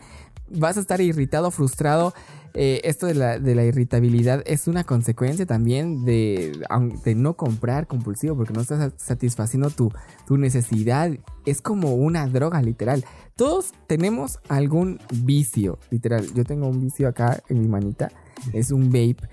[0.50, 2.14] Vas a estar irritado, frustrado
[2.54, 6.60] eh, esto de la, de la, irritabilidad es una consecuencia también de,
[7.04, 9.92] de, no comprar compulsivo porque no estás satisfaciendo tu,
[10.26, 11.10] tu necesidad.
[11.46, 13.04] Es como una droga, literal.
[13.36, 16.32] Todos tenemos algún vicio, literal.
[16.34, 18.10] Yo tengo un vicio acá en mi manita.
[18.52, 19.28] Es un vape.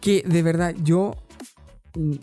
[0.00, 1.14] Que de verdad yo...
[1.96, 2.14] Mm,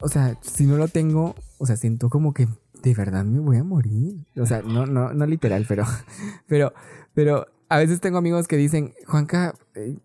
[0.00, 2.46] o sea, si no lo tengo, o sea, siento como que
[2.82, 4.26] de verdad me voy a morir.
[4.36, 5.84] O sea, no, no, no literal, pero,
[6.46, 6.72] pero,
[7.14, 9.96] pero a veces tengo amigos que dicen, Juanca, eh,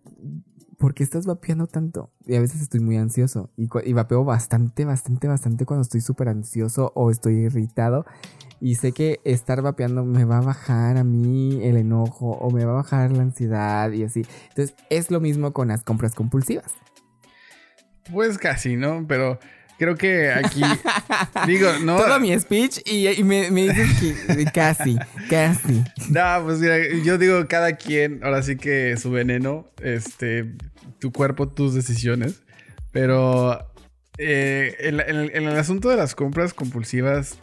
[0.78, 2.10] ¿por qué estás vapeando tanto?
[2.26, 3.50] Y a veces estoy muy ansioso.
[3.56, 8.04] Y, y vapeo bastante, bastante, bastante cuando estoy súper ansioso o estoy irritado.
[8.60, 12.64] Y sé que estar vapeando me va a bajar a mí el enojo o me
[12.64, 14.26] va a bajar la ansiedad y así.
[14.50, 16.72] Entonces es lo mismo con las compras compulsivas.
[18.12, 19.06] Pues casi, ¿no?
[19.08, 19.38] Pero
[19.78, 20.62] Creo que aquí.
[21.46, 21.96] digo, no.
[21.96, 23.88] Todo mi speech y, me, dices
[24.36, 24.96] que casi,
[25.28, 25.82] casi.
[26.10, 30.52] No, pues mira, yo digo, cada quien, ahora sí que su veneno, este,
[30.98, 32.42] tu cuerpo, tus decisiones.
[32.92, 33.66] Pero
[34.18, 37.38] eh, en, el, asunto de las compras compulsivas,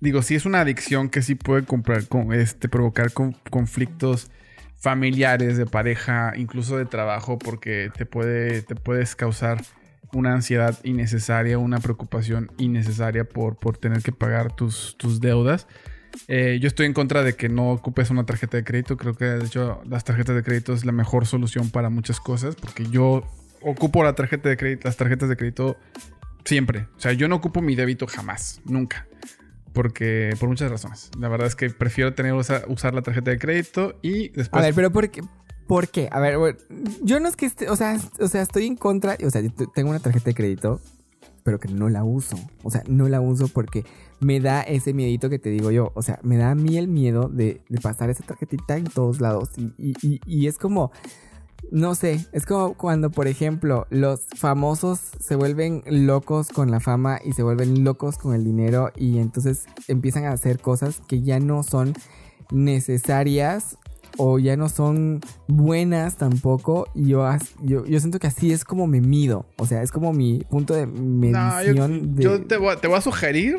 [0.00, 4.30] digo, sí es una adicción que sí puede comprar, con, este, provocar conflictos
[4.78, 9.62] familiares, de pareja, incluso de trabajo, porque te puede, te puedes causar
[10.12, 15.66] una ansiedad innecesaria, una preocupación innecesaria por, por tener que pagar tus, tus deudas.
[16.28, 18.96] Eh, yo estoy en contra de que no ocupes una tarjeta de crédito.
[18.96, 22.54] Creo que de hecho las tarjetas de crédito es la mejor solución para muchas cosas.
[22.54, 23.26] Porque yo
[23.62, 25.76] ocupo la tarjeta de crédito, las tarjetas de crédito
[26.44, 26.88] siempre.
[26.96, 29.06] O sea, yo no ocupo mi débito jamás, nunca.
[29.72, 31.10] Porque por muchas razones.
[31.18, 34.62] La verdad es que prefiero tener usar la tarjeta de crédito y después.
[34.62, 35.22] A ver, pero ¿por qué,
[35.66, 36.08] ¿Por qué?
[36.12, 36.38] A ver,
[37.02, 39.42] yo no es que esté, o sea, o sea, estoy en contra, o sea,
[39.74, 40.80] tengo una tarjeta de crédito
[41.42, 42.36] pero que no la uso.
[42.62, 43.84] O sea, no la uso porque
[44.20, 45.92] me da ese miedito que te digo yo.
[45.94, 49.20] O sea, me da a mí el miedo de, de pasar esa tarjetita en todos
[49.20, 49.50] lados.
[49.56, 50.92] Y, y, y, y es como,
[51.70, 57.18] no sé, es como cuando, por ejemplo, los famosos se vuelven locos con la fama
[57.24, 61.40] y se vuelven locos con el dinero y entonces empiezan a hacer cosas que ya
[61.40, 61.94] no son
[62.50, 63.78] necesarias
[64.18, 66.86] o ya no son buenas tampoco.
[66.94, 67.28] Y yo,
[67.62, 69.46] yo, yo siento que así es como me mido.
[69.58, 70.94] O sea, es como mi punto de No,
[71.62, 72.22] yo, medición de...
[72.22, 73.56] yo te, voy, a- te voy a sugerir.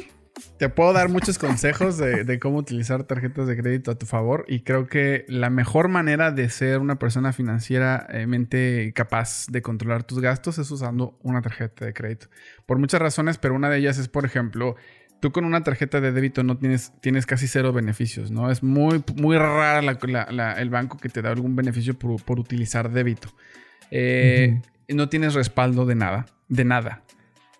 [0.57, 4.45] Te puedo dar muchos consejos de, de cómo utilizar tarjetas de crédito a tu favor.
[4.47, 10.19] Y creo que la mejor manera de ser una persona financieramente capaz de controlar tus
[10.19, 12.27] gastos es usando una tarjeta de crédito.
[12.65, 14.75] Por muchas razones, pero una de ellas es, por ejemplo,
[15.23, 18.51] tú con una tarjeta de débito no tienes, tienes casi cero beneficios, ¿no?
[18.51, 22.21] Es muy, muy rara la- la- la- el banco que te da algún beneficio por,
[22.21, 23.29] por utilizar débito.
[23.89, 24.59] Eh,
[24.89, 27.03] No tienes respaldo de nada, de nada.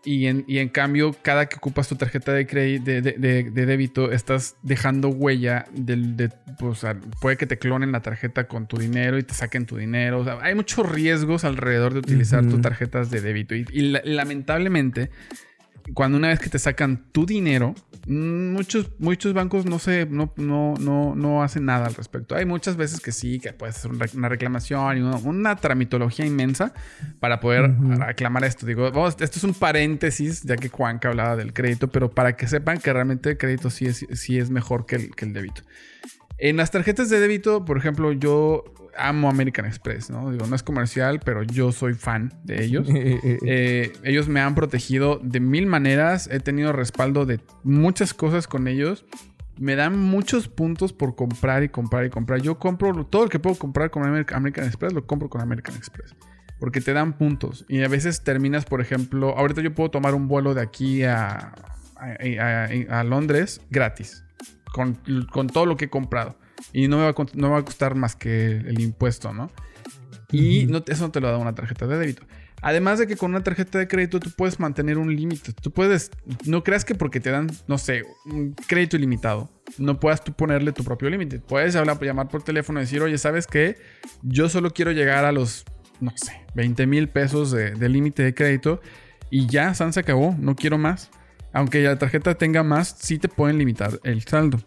[0.06, 3.66] Y en, y en cambio, cada que ocupas tu tarjeta de, crédito, de, de- de-
[3.66, 6.86] débito, estás dejando huella del, de, pues,
[7.22, 10.20] puede que te clonen la tarjeta con tu dinero y te saquen tu dinero.
[10.20, 12.50] O sea, hay muchos riesgos alrededor de utilizar Ujú.
[12.56, 13.56] tus tarjetas de débito.
[13.56, 15.10] Y, y la- lamentablemente,
[15.94, 17.76] cuando una vez que te sacan tu dinero,
[18.08, 22.36] mm, muchos, muchos bancos no, se, no, no, no, no hacen nada al respecto.
[22.36, 26.74] Hay muchas veces que sí, que puedes hacer una reclamación y una, una tramitología inmensa
[27.20, 27.96] para poder Ujú.
[27.96, 28.66] reclamar esto.
[28.66, 32.48] Digo, vamos, esto es un paréntesis, ya que Juanca hablaba del crédito, pero para que
[32.48, 35.64] sepan que realmente el crédito sí es, sí es mejor que el, que el débito.
[36.38, 38.64] En las tarjetas de débito, por ejemplo, yo
[38.98, 40.32] amo American Express, ¿no?
[40.32, 42.88] Digo, no es comercial, pero yo soy fan de ellos.
[43.46, 46.28] Eh, ellos me han protegido de mil maneras.
[46.32, 49.06] He tenido respaldo de muchas cosas con ellos.
[49.60, 52.42] Me dan muchos puntos por comprar y comprar y comprar.
[52.42, 55.76] Yo compro todo lo que puedo comprar con Amer- American Express, lo compro con American
[55.76, 56.16] Express.
[56.60, 57.66] Porque te dan puntos.
[57.68, 61.54] Y a veces terminas, por ejemplo, ahorita yo puedo tomar un vuelo de aquí a,
[61.98, 64.24] a, a- a Londres gratis.
[64.74, 64.98] Con,
[65.32, 66.36] con todo lo que he comprado.
[66.72, 69.52] Y no me, va a, no me va a costar más que el impuesto, ¿no?
[70.32, 72.24] Y no, eso no te lo da una tarjeta de débito.
[72.62, 75.52] Además de que con una tarjeta de crédito tú puedes mantener un límite.
[75.52, 76.12] Tú puedes,
[76.46, 80.72] no creas que porque te dan, no sé, un crédito ilimitado, no puedas tú ponerle
[80.72, 81.40] tu propio límite.
[81.40, 83.76] Puedes hablar, llamar por teléfono y decir, oye, ¿sabes qué?
[84.22, 85.66] Yo solo quiero llegar a los,
[86.00, 88.82] no sé, 20 mil pesos de, de límite de crédito
[89.30, 91.12] y ya, San se acabó, no quiero más.
[91.52, 94.60] Aunque la tarjeta tenga más, sí te pueden limitar el saldo.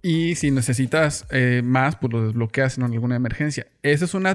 [0.00, 3.66] Y si necesitas eh, más, pues lo desbloqueas en alguna emergencia.
[3.82, 4.26] Ese es un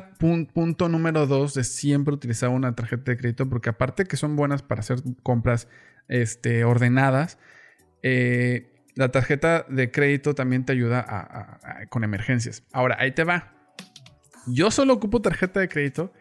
[0.54, 4.62] punto número dos de siempre utilizar una tarjeta de crédito, porque aparte que son buenas
[4.62, 5.68] para hacer compras
[6.10, 7.38] este, ordenadas,
[8.02, 12.64] eh, la tarjeta de crédito también te ayuda con emergencias.
[12.72, 13.54] Ahora, ahí te va.
[14.46, 16.12] Yo solo ocupo tarjeta de crédito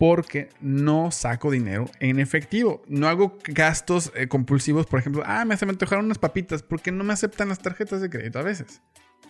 [0.00, 2.80] porque no saco dinero en efectivo.
[2.88, 6.90] No hago gastos eh, compulsivos, por ejemplo, ah, me se me antojaron unas papitas porque
[6.90, 8.80] no me aceptan las tarjetas de crédito a veces.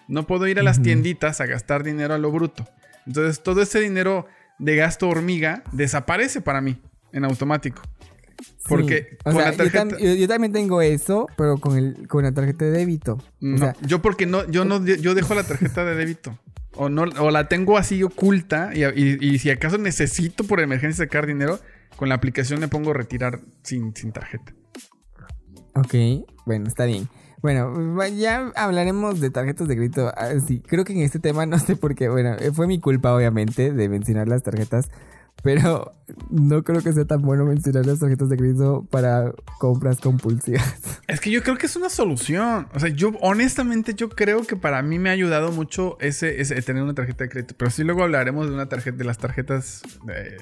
[0.06, 2.68] No puedo ir a las tienditas a gastar dinero a lo bruto.
[3.04, 4.26] Entonces, todo ese dinero
[4.60, 6.80] de gasto hormiga desaparece para mí
[7.12, 7.82] en automático.
[8.68, 9.16] Porque Sí.
[9.24, 9.84] Con sea, la yo, tarjeta...
[9.86, 13.18] tam- yo- yo también tengo eso, pero con, el, con la tarjeta de débito.
[13.40, 16.38] No, O sea, yo porque no, yo no, yo dejo la tarjeta de débito.
[16.82, 18.70] O no, o la tengo así oculta.
[18.74, 21.58] Y, y- si acaso necesito por emergencia sacar dinero,
[21.96, 24.54] con la aplicación me pongo retirar sin, sin tarjeta.
[25.74, 25.94] ok,
[26.46, 27.06] bueno, está bien.
[27.42, 30.10] Bueno, ya hablaremos de tarjetas de crédito.
[30.16, 32.08] Ah, sí, creo que en este tema no sé por qué.
[32.08, 34.88] Bueno, eh, fue mi culpa, obviamente, de mencionar las tarjetas.
[35.42, 35.94] Pero
[36.28, 40.74] no creo que sea tan bueno mencionar las tarjetas de crédito para compras compulsivas.
[41.10, 42.68] Es que yo creo que es una solución.
[42.72, 46.60] O sea, yo honestamente yo creo que para mí me ha ayudado mucho ese, ese
[46.62, 47.54] tener una tarjeta de crédito.
[47.58, 50.36] Pero sí luego hablaremos de una tarjeta, de las tarjetas, de,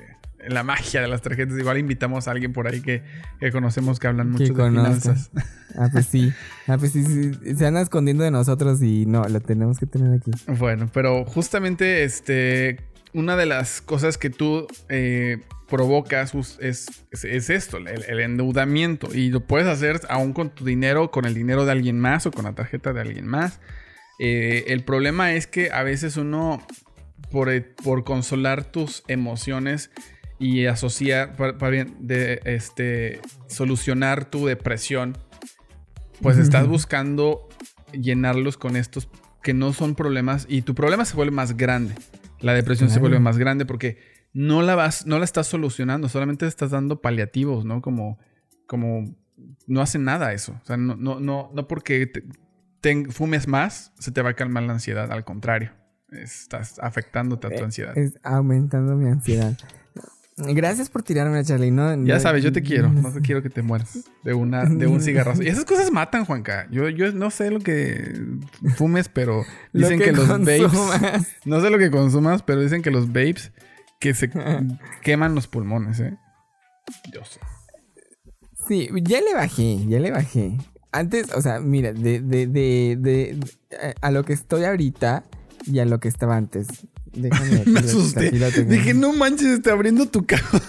[0.46, 1.56] la magia de las tarjetas.
[1.58, 3.02] Igual invitamos a alguien por ahí que,
[3.40, 5.14] que conocemos que hablan mucho Que de conozca.
[5.14, 5.30] finanzas.
[5.74, 6.32] Ah, pues sí.
[6.66, 7.32] Ah, pues sí, sí.
[7.56, 10.32] Se andan escondiendo de nosotros y no, lo tenemos que tener aquí.
[10.58, 12.76] Bueno, pero justamente este,
[13.14, 19.14] una de las cosas que tú eh, provocas es, es, es esto, el, el endeudamiento.
[19.14, 22.30] Y lo puedes hacer aún con tu dinero, con el dinero de alguien más o
[22.30, 23.60] con la tarjeta de alguien más.
[24.18, 26.66] Eh, el problema es que a veces uno,
[27.30, 29.90] por, eh, por consolar tus emociones
[30.38, 35.16] y asociar, para, para bien, de, este, solucionar tu depresión,
[36.20, 37.48] pues estás buscando
[37.92, 39.08] llenarlos con estos
[39.42, 41.94] que no son problemas y tu problema se vuelve más grande.
[42.40, 43.98] La depresión se vuelve más grande porque
[44.32, 47.80] no la vas, no la estás solucionando, solamente estás dando paliativos, ¿no?
[47.82, 48.18] Como,
[48.66, 49.14] como
[49.66, 50.58] no hace nada eso.
[50.62, 52.24] O sea, no, no, no, no porque te-
[52.80, 55.72] te fumes más se te va a calmar la ansiedad, al contrario.
[56.10, 57.98] Estás afectándote a tu Eh, ansiedad.
[57.98, 59.54] Es aumentando mi ansiedad.
[60.38, 61.70] Gracias por tirarme Charlie.
[61.70, 62.88] No, Ya sabes, yo te quiero.
[62.92, 65.42] No te quiero que te mueras de, una, de un cigarrazo.
[65.42, 66.68] Y esas cosas matan, Juanca.
[66.70, 68.14] Yo, yo no sé lo que
[68.76, 70.62] fumes, pero Lo dicen que, los vapes...
[70.62, 71.26] consumas.
[71.44, 73.52] No sé lo que consumas, pero dicen que los vapes
[74.00, 74.30] que se
[75.02, 76.16] queman los pulmones, ¿eh?
[77.12, 77.40] Yo sé.
[78.68, 80.56] Sí, ya le bajé, ya le bajé.
[80.92, 83.40] Antes, o sea, mira, de, de, de- de-
[84.00, 85.24] a lo que estoy ahorita
[85.66, 86.68] y a lo que estaba antes.
[87.14, 88.28] Déjame Me asusté.
[88.28, 88.70] aquí lo tengo.
[88.70, 90.60] Dije, no manches, está abriendo tu cajón.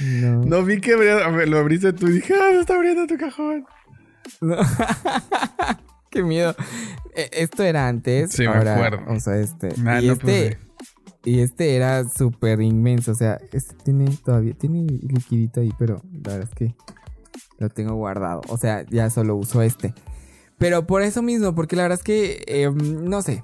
[0.00, 0.44] No.
[0.44, 3.64] No vi que abría- lo abriste tú y dije, ah, se está abriendo tu cajón.
[4.40, 4.56] No.
[6.10, 6.54] Qué miedo.
[7.14, 8.32] Eh, Esto era antes.
[8.32, 9.12] Sí, me ahora, acuerdo.
[9.12, 9.68] O sea, este.
[9.86, 10.58] Ah, y no, este.
[10.82, 13.12] pues, Y este era súper inmenso.
[13.12, 14.52] O sea, este tiene todavía.
[14.54, 16.74] Tiene liquidito ahí, pero la verdad es que
[17.58, 18.42] lo tengo guardado.
[18.48, 19.94] O sea, ya solo uso este.
[20.58, 22.44] Pero por eso mismo, porque la verdad es que.
[22.46, 23.42] eh, no sé.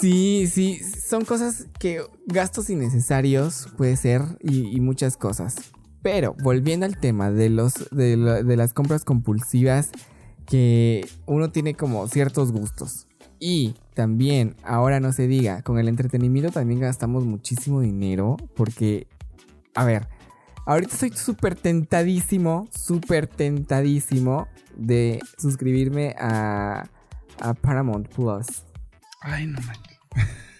[0.00, 5.56] Sí, sí, son cosas que gastos innecesarios puede ser y, muchas cosas.
[6.02, 9.90] Pero volviendo al tema de los de, la- de las compras compulsivas
[10.46, 13.08] que uno tiene como ciertos gustos.
[13.40, 19.06] Y también, ahora no se diga, con el entretenimiento también gastamos muchísimo dinero porque,
[19.74, 20.08] a ver,
[20.66, 26.88] ahorita estoy súper tentadísimo, súper tentadísimo de suscribirme a
[27.60, 28.65] Paramount Plus.
[29.26, 29.98] Ay, no manches.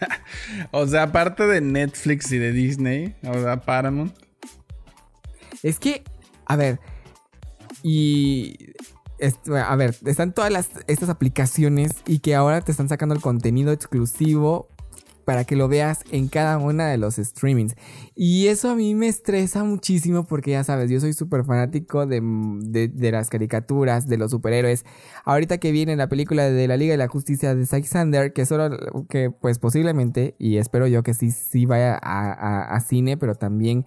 [0.72, 4.12] o sea, aparte de Netflix y de Disney, o sea, Paramount.
[5.62, 6.02] Es que,
[6.46, 6.80] a ver,
[7.82, 8.72] y...
[9.54, 13.72] a ver, están todas las, estas aplicaciones y que ahora te están sacando el contenido
[13.72, 14.68] exclusivo
[15.26, 17.74] para que lo veas en cada una de los streamings.
[18.14, 22.20] Y eso a mí me estresa muchísimo porque ya sabes, yo soy súper fanático de,
[22.62, 24.84] de- de las caricaturas, de los superhéroes.
[25.24, 28.46] Ahorita que viene la película de la Liga de la Justicia de Zack Snyder, que
[28.46, 28.70] solo,
[29.10, 33.34] que pues posiblemente, y espero yo que sí, sí vaya a, a- a cine, pero
[33.34, 33.84] también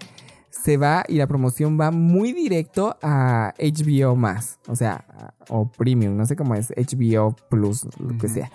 [0.51, 6.17] se va y la promoción va muy directo a HBO más, o sea, o Premium,
[6.17, 8.51] no sé cómo es, HBO Plus, lo que sea.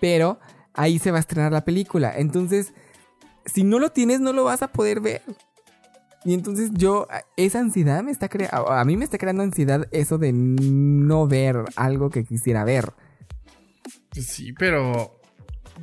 [0.00, 0.38] Pero
[0.74, 2.12] ahí se va a estrenar la película.
[2.16, 2.72] Entonces,
[3.46, 5.22] si no lo tienes, no lo vas a poder ver.
[6.24, 10.18] Y entonces yo, esa ansiedad me está creando, a mí me está creando ansiedad eso
[10.18, 12.92] de no ver algo que quisiera ver.
[14.10, 15.20] Pues sí, pero.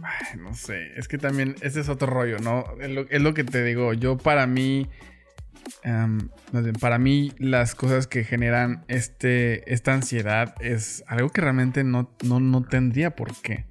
[0.02, 0.94] ay, no sé.
[0.96, 2.64] Es que también ese es otro rollo, ¿no?
[2.80, 3.94] Es lo, que te digo.
[3.94, 4.88] Yo, para mí.
[6.80, 12.40] para mí, las cosas que generan este, esta ansiedad es algo que realmente no, no,
[12.40, 13.66] no tendría por qué.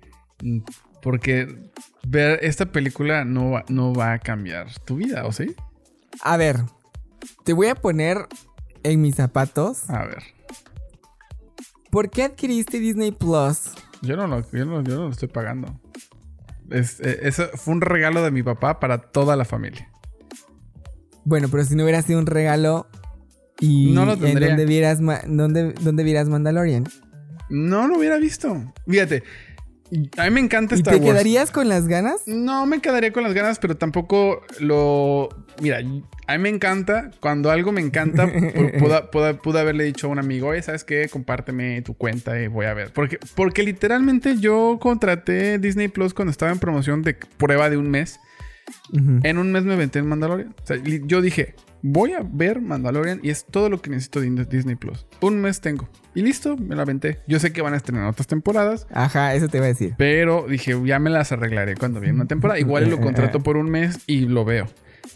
[1.03, 1.71] Porque
[2.07, 5.55] ver esta película no, va- no va a cambiar tu vida, ¿o sí?
[6.23, 6.57] A ver,
[7.45, 8.27] te voy a poner
[8.83, 9.89] en mis zapatos.
[9.91, 10.23] A ver.
[11.91, 13.73] ¿Por qué adquiriste Disney Plus?
[14.03, 15.81] Yo no lo, yo no, yo no lo estoy pagando.
[16.71, 19.89] Es- eh, eso fue un regalo de mi papá para toda la familia.
[21.25, 22.87] Bueno, pero si no hubiera sido un regalo
[23.61, 24.49] y No lo en tendría.
[24.49, 26.85] donde vieras, donde vieras Mandalorian.
[27.51, 28.73] No lo hubiera visto.
[28.87, 29.23] Fíjate,
[30.17, 31.11] a mí me encanta ¿Y Star te Wars.
[31.13, 32.23] quedarías con las ganas?
[32.27, 35.29] No me quedaría con las ganas, pero tampoco lo.
[35.61, 35.83] Mira, a
[36.37, 37.11] mí me encanta.
[37.21, 41.09] Cuando algo me encanta, pu- pude, haberle dicho a un amigo, oye, ¿sabes qué?
[41.11, 42.93] Compárteme tu cuenta y voy a ver.
[42.93, 47.91] Porque, porque literalmente yo contraté Disney Plus cuando estaba en promoción de prueba de un
[47.91, 48.21] mes.
[49.23, 50.55] En un mes me aventé en Mandalorian.
[50.63, 54.45] O sea, yo dije, voy a ver Mandalorian y es todo lo que necesito de
[54.45, 55.07] Disney Plus.
[55.23, 55.89] Un mes tengo.
[56.15, 57.21] Y listo, me la aventé.
[57.27, 58.87] Yo sé que van a estrenar otras temporadas.
[58.93, 59.95] Ajá, eso te iba a decir.
[59.99, 62.59] Pero dije, ya me las arreglaré cuando viene una temporada.
[62.59, 64.67] Igual lo contrato por un mes y lo veo.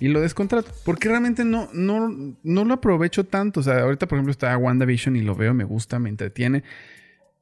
[0.01, 0.71] Y lo descontrato.
[0.85, 3.61] Porque realmente no, no, no lo aprovecho tanto.
[3.61, 6.63] O sea, ahorita, por ejemplo, está WandaVision y lo veo, me gusta, me entretiene.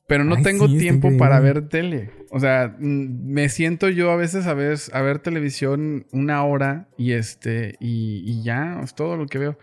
[0.07, 2.11] Pero no Ay, tengo sí, tiempo para ver tele.
[2.31, 6.89] O sea, mm, me siento yo a veces a ver, a ver televisión una hora
[6.99, 9.59] y este, y, y ya, es todo lo que veo.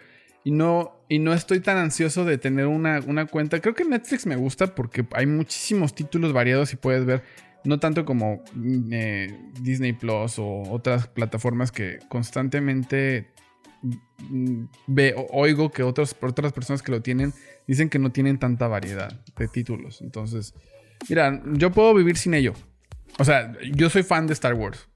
[0.45, 3.59] Y no, y no estoy tan ansioso de tener una, una cuenta.
[3.61, 7.23] Creo que Netflix me gusta porque hay muchísimos títulos variados y puedes ver.
[7.63, 13.31] No tanto como mm, eh, Disney Plus o otras plataformas que constantemente
[14.29, 17.33] mm, ve, o- oigo que otros, otras personas que lo tienen
[17.67, 20.01] dicen que no tienen tanta variedad de títulos.
[20.01, 20.53] Entonces,
[21.09, 22.53] mira, yo puedo vivir sin ello.
[23.19, 24.87] O sea, yo soy fan de Star Wars.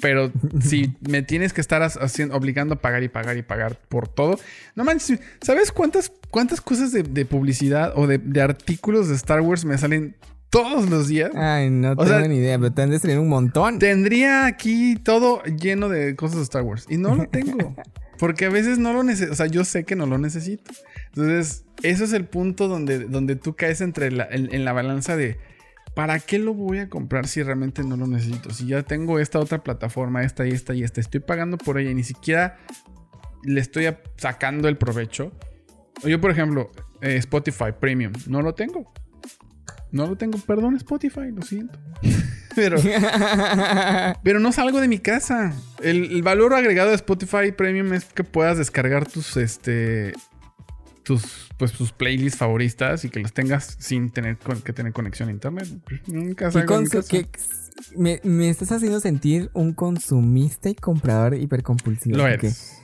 [0.00, 0.30] Pero
[0.60, 4.38] si me tienes que estar haciendo, obligando a pagar y pagar y pagar por todo.
[4.74, 9.40] No manches, ¿sabes cuántas, cuántas cosas de, de publicidad o de, de artículos de Star
[9.40, 10.16] Wars me salen
[10.50, 11.30] todos los días?
[11.34, 13.78] Ay, no O tengo sea, ni idea, pero te han de salir un montón.
[13.78, 16.86] Tendría aquí todo lleno de cosas de Star Wars.
[16.88, 17.74] Y no lo tengo.
[18.18, 19.32] Porque a veces no lo necesito.
[19.32, 20.72] O sea, yo sé que no lo necesito.
[21.08, 25.16] Entonces, eso es el punto donde, donde tú caes entre la, en, en la balanza
[25.16, 25.36] de.
[25.96, 28.50] ¿Para qué lo voy a comprar si realmente no lo necesito?
[28.50, 31.90] Si ya tengo esta otra plataforma, esta y esta y esta, estoy pagando por ella
[31.90, 32.58] y ni siquiera
[33.44, 33.86] le estoy
[34.18, 35.32] sacando el provecho.
[36.04, 36.70] Yo, por ejemplo,
[37.00, 38.92] eh, Spotify Premium, no lo tengo.
[39.90, 41.78] No lo tengo, perdón Spotify, lo siento.
[42.54, 42.78] Pero,
[44.22, 45.52] pero no salgo de mi casa.
[45.82, 50.14] El, el valor agregado de Spotify Premium es que puedas descargar tus, este,
[51.06, 55.28] tus, pues, tus playlists favoritas y que los tengas sin tener con- que tener conexión
[55.28, 55.68] a internet.
[56.08, 57.08] Nunca ¿Qué salgo de mi consu- casa.
[57.08, 57.28] qué-
[57.96, 62.16] me, me estás haciendo sentir un consumista y comprador hipercompulsivo.
[62.16, 62.78] Lo eres.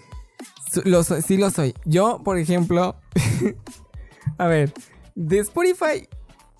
[0.73, 1.75] su- lo soy- sí lo soy.
[1.85, 2.97] Yo, por ejemplo,
[4.39, 4.73] a ver,
[5.15, 6.09] de Spotify,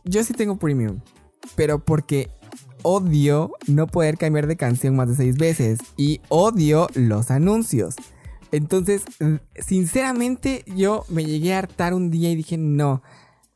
[0.05, 1.01] yo sí tengo premium,
[1.55, 2.29] pero porque
[2.83, 7.95] odio no poder cambiar de canción más de seis veces y odio los anuncios.
[8.53, 9.03] Entonces,
[9.59, 13.03] sinceramente, yo me llegué a hartar un día y dije, no,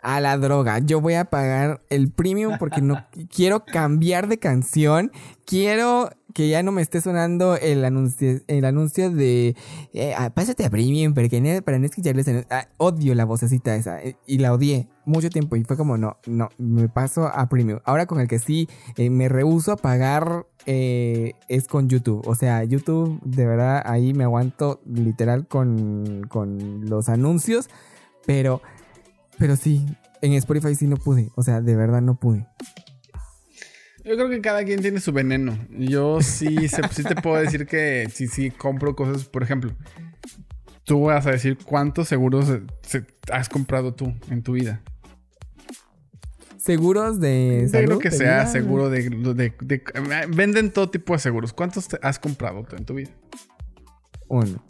[0.06, 3.04] a la droga, yo voy a pagar el premium porque no
[3.34, 5.10] quiero cambiar de canción,
[5.44, 9.56] quiero que ya no me esté sonando el anuncio, el anuncio de
[9.94, 14.00] eh, ah, pásate a premium porque no- para no escucharles ah, odio la vocecita esa
[14.00, 17.80] eh, y la odié mucho tiempo y fue como no, no, me paso a premium.
[17.84, 22.22] Ahora con el que sí eh, me rehuso a pagar es con YouTube.
[22.26, 27.68] O sea, YouTube de verdad ahí me aguanto literal con, con los anuncios,
[28.26, 28.60] pero,
[29.38, 29.84] pero sí,
[30.22, 31.30] en Spotify sí no pude.
[31.36, 32.46] O sea, de verdad no pude.
[34.04, 35.58] Yo creo que cada quien tiene su veneno.
[35.70, 39.24] Yo sí, se- sí te puedo decir que sí, sí compro cosas.
[39.24, 39.72] Por ejemplo,
[40.84, 42.46] tú vas a decir cuántos seguros
[42.82, 44.80] se- has comprado tú en tu vida.
[46.58, 47.86] ¿Seguros de salud?
[47.86, 48.46] creo que de sea vida?
[48.46, 49.82] seguro de, de- de-
[50.28, 51.52] Venden todo tipo de seguros.
[51.52, 53.10] ¿Cuántos te has comprado tú en tu vida?
[54.28, 54.64] Uno.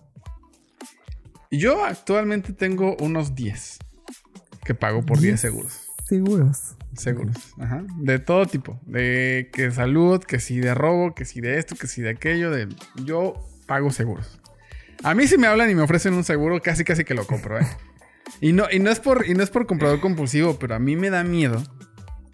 [1.50, 3.78] Yo actualmente tengo unos 10
[4.66, 5.88] que pago por 10 seguros.
[6.04, 6.76] Seguros.
[6.96, 7.84] Seguros, ajá.
[7.98, 8.80] De todo tipo.
[8.86, 12.50] De que salud, que si de robo, que si de esto, que si de aquello.
[12.50, 12.68] De...
[13.04, 13.34] Yo
[13.66, 14.40] pago seguros.
[15.02, 17.58] A mí si me hablan y me ofrecen un seguro, casi casi que lo compro,
[17.58, 17.66] ¿eh?
[18.40, 20.96] Y no, y no es por, y no es por comprador compulsivo, pero a mí
[20.96, 21.62] me da miedo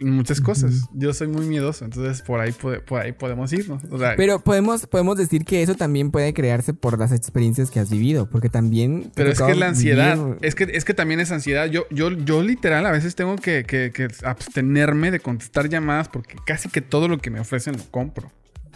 [0.05, 0.89] muchas cosas.
[0.93, 3.83] Yo soy muy miedoso, entonces por ahí, por ahí podemos irnos.
[3.91, 7.81] O sea, Pero podemos, podemos decir que eso también puede crearse por las experiencias que
[7.81, 9.11] has vivido, porque también...
[9.15, 10.17] Pero es que la ansiedad.
[10.17, 11.67] vivir- Es que, es que también es ansiedad.
[11.67, 16.37] Yo, yo, yo literal a veces tengo que, que- que abstenerme de contestar llamadas porque
[16.47, 18.31] casi que todo lo que me ofrecen lo compro.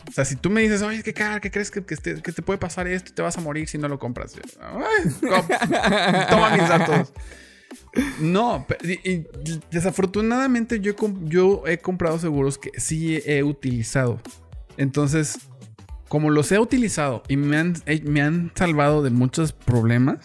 [0.08, 2.30] O sea, si tú me dices, oye, ¿qué, cara, ¿qué crees que, que te, que
[2.30, 3.12] te puede pasar esto?
[3.12, 4.34] Te vas a morir si no lo compras.
[4.34, 5.48] Yo, "Ay, com-
[6.30, 7.12] Toma mis datos.
[8.20, 9.26] No, y, y
[9.70, 14.20] desafortunadamente yo, he com- yo he comprado seguros que sí he utilizado.
[14.76, 15.38] Entonces,
[16.08, 20.18] como los he utilizado y me han, eh, me han salvado de muchos problemas,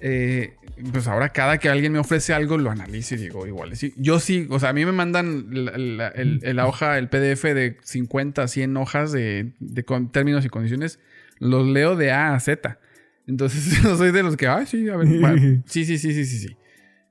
[0.00, 0.54] eh,
[0.92, 3.92] pues ahora cada que alguien me ofrece algo lo analizo y digo, igual, sí.
[3.96, 7.52] Yo sí, o sea, a mí me mandan la, la- el- la hoja, el PDF
[7.54, 10.98] de 50 a 100 hojas de, de con- términos y condiciones,
[11.38, 12.78] los leo de A a Z.
[13.26, 15.34] Entonces, yo soy de los que, ay, sí, a ver, va,
[15.66, 16.56] sí, sí, sí, sí, sí, sí.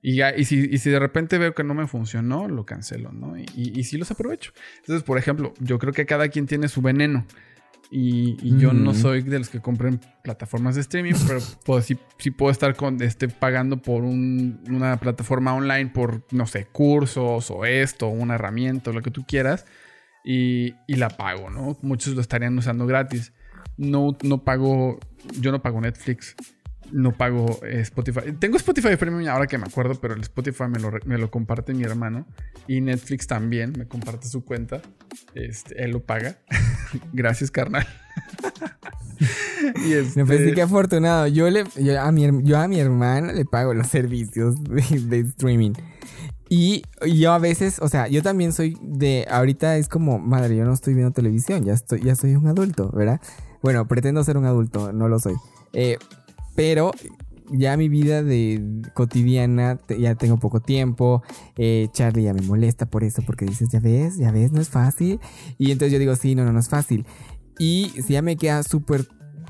[0.02, 3.12] Y, ya, y, si, y si de repente veo que no me funcionó, lo cancelo,
[3.12, 3.38] ¿no?
[3.38, 4.52] Y, y, sí los aprovecho.
[4.80, 7.26] Entonces, por ejemplo, yo creo que cada quien tiene su veneno.
[7.94, 12.32] Y, yo no soy de los que compren plataformas de streaming, pero puedo- sí, sí
[12.32, 17.66] puedo estar con, este, pagando por un- una plataforma online por, no sé, cursos o
[17.66, 19.66] esto, una herramienta o lo que tú quieras.
[20.24, 21.78] Y, y la pago, ¿no?
[21.82, 23.34] Muchos lo estarían usando gratis.
[23.78, 25.00] No, no pago,
[25.40, 26.36] yo no pago Netflix.
[26.92, 28.34] No pago eh, Spotify.
[28.40, 31.74] Tengo Spotify Premium ahora que me acuerdo, pero el Spotify me lo, me lo comparte
[31.74, 32.26] mi hermano.
[32.68, 34.82] Y Netflix también me comparte su cuenta.
[35.34, 36.38] Este, él lo paga.
[37.14, 37.88] Gracias, carnal.
[39.86, 41.28] y este, Me parece que afortunado.
[41.28, 45.20] Yo, le, yo, a mi, yo a mi hermana le pago los servicios de, de
[45.22, 45.74] streaming.
[46.50, 49.26] Y y yo a veces, o sea, yo también soy de.
[49.30, 52.92] Ahorita es como, madre, yo no estoy viendo televisión, ya, estoy, ya soy un adulto,
[52.92, 53.22] ¿verdad?
[53.62, 55.36] Bueno, pretendo ser un adulto, no lo soy.
[55.74, 55.98] Eh,
[56.56, 56.92] pero
[57.52, 61.22] ya mi vida de cotidiana, ya tengo poco tiempo.
[61.58, 64.70] eh, Charlie ya me molesta por eso, porque dices, ya ves, ya ves, no es
[64.70, 65.20] fácil.
[65.58, 67.06] Y entonces yo digo, sí, no, no, no es fácil.
[67.60, 69.06] Y si ya me queda súper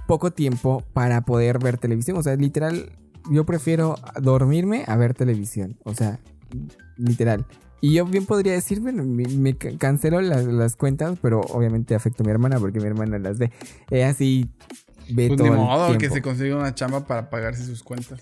[0.08, 2.18] poco tiempo para poder ver televisión.
[2.18, 2.92] O sea, literal,
[3.30, 5.78] yo prefiero dormirme a ver televisión.
[5.86, 6.20] O sea,
[6.98, 7.46] literal.
[7.82, 12.24] Y yo bien podría decir, bueno, me, me ca- cancelo las, cuentas, pero obviamente afecto
[12.24, 13.52] a mi hermana porque mi hermana las ve.
[13.90, 14.50] Ella así
[15.10, 18.22] ve pues todo ni el modo que se consiga una chamba para pagarse sus cuentas.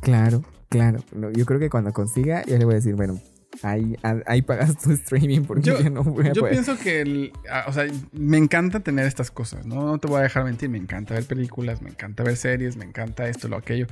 [0.00, 1.00] Claro, claro.
[1.14, 3.20] No, yo creo que cuando consiga, yo le voy a decir, bueno,
[3.62, 3.96] ahí,
[4.26, 6.54] ahí pagas tu streaming porque yo, Yo- no voy a Yo poder.
[6.54, 7.32] pienso que, el-
[7.66, 9.84] o sea, me encanta tener estas cosas, ¿no?
[9.84, 12.84] No te voy a dejar mentir, me encanta ver películas, me encanta ver series, me
[12.84, 13.86] encanta esto, lo aquello.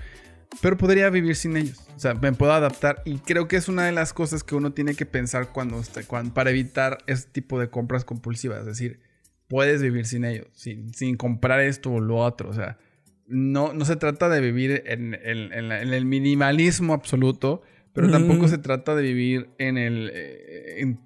[0.63, 1.79] pero podría vivir sin ellos.
[1.95, 4.73] O sea, me puedo adaptar y creo que es una de las cosas que uno
[4.73, 8.61] tiene que pensar cuando, está- cuan- para evitar este tipo de compras compulsivas.
[8.61, 9.01] Es decir,
[9.49, 12.51] puedes vivir sin ellos, sin, sin comprar esto o lo otro.
[12.51, 12.79] O sea,
[13.27, 18.11] no, no se trata de vivir en, en- en la- en el minimalismo absoluto, pero
[18.11, 20.11] tampoco se trata de vivir en el...
[20.15, 20.97] eh,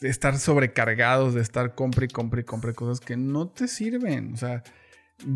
[0.00, 4.32] de estar sobrecargados, de estar compra y compra y compra cosas que no te sirven.
[4.32, 4.62] O sea,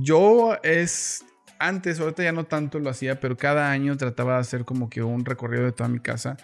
[0.00, 1.24] yo es...
[1.58, 5.02] Antes, ahorita ya no tanto lo hacía, pero cada año trataba de hacer como que
[5.02, 6.36] un recorrido de toda mi casa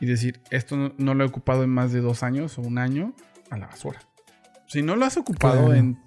[0.00, 2.76] y decir, esto no, no lo he ocupado en más de dos años o un
[2.78, 3.14] año,
[3.50, 4.00] a la basura.
[4.70, 5.74] Si no lo has ocupado Claro.
[5.74, 5.98] en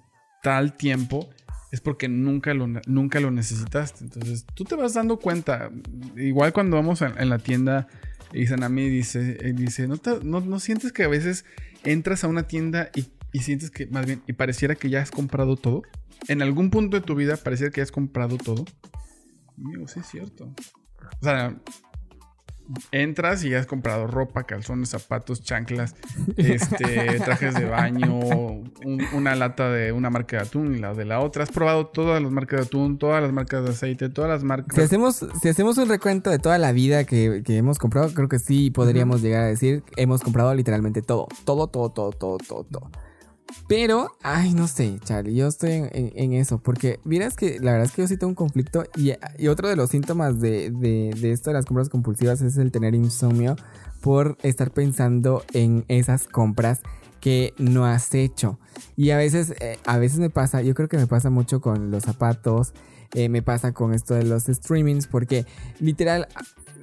[0.42, 1.28] tal tiempo,
[1.70, 4.04] es porque nunca lo, nunca lo necesitaste.
[4.04, 5.70] Entonces, tú te vas dando cuenta.
[6.16, 7.86] Igual cuando vamos en, en la tienda
[8.32, 11.44] y Sanami dice, eh, dice ¿no, te- no, no sientes que a veces
[11.84, 15.10] entras a una tienda y, y sientes que, más bien, y pareciera que ya has
[15.10, 15.82] comprado todo?
[16.28, 18.64] En algún punto de tu vida pareciera que ya has comprado todo.
[19.86, 20.46] Sí es cierto.
[21.20, 21.54] O sea,
[22.92, 25.94] entras y ya has comprado ropa, calzones, zapatos, chanclas,
[26.36, 28.72] este, trajes de baño, un-
[29.12, 31.42] una lata de una marca de atún y la de la otra.
[31.42, 34.74] Has probado todas las marcas de atún, todas las marcas de aceite, todas las marcas.
[34.74, 38.28] Si hacemos, si hacemos un recuento de toda la vida que, que hemos comprado, creo
[38.28, 41.28] que sí podríamos llegar a decir hemos comprado literalmente todo.
[41.44, 42.90] Todo, todo, todo, todo, todo, todo.
[43.66, 47.92] Pero, ay, no sé, Charlie, yo estoy en, eso, porque miras que la verdad es
[47.92, 51.32] que yo sí tengo un conflicto y, y otro de los síntomas de, de- de
[51.32, 53.56] esto de las compras compulsivas es el tener insomnio
[54.02, 56.80] por estar pensando en esas compras
[57.20, 58.58] que no has hecho.
[58.96, 61.90] Y a veces, eh, a veces me pasa, yo creo que me pasa mucho con
[61.90, 62.74] los zapatos,
[63.14, 65.46] eh, me pasa con esto de los streamings, porque
[65.80, 66.28] literal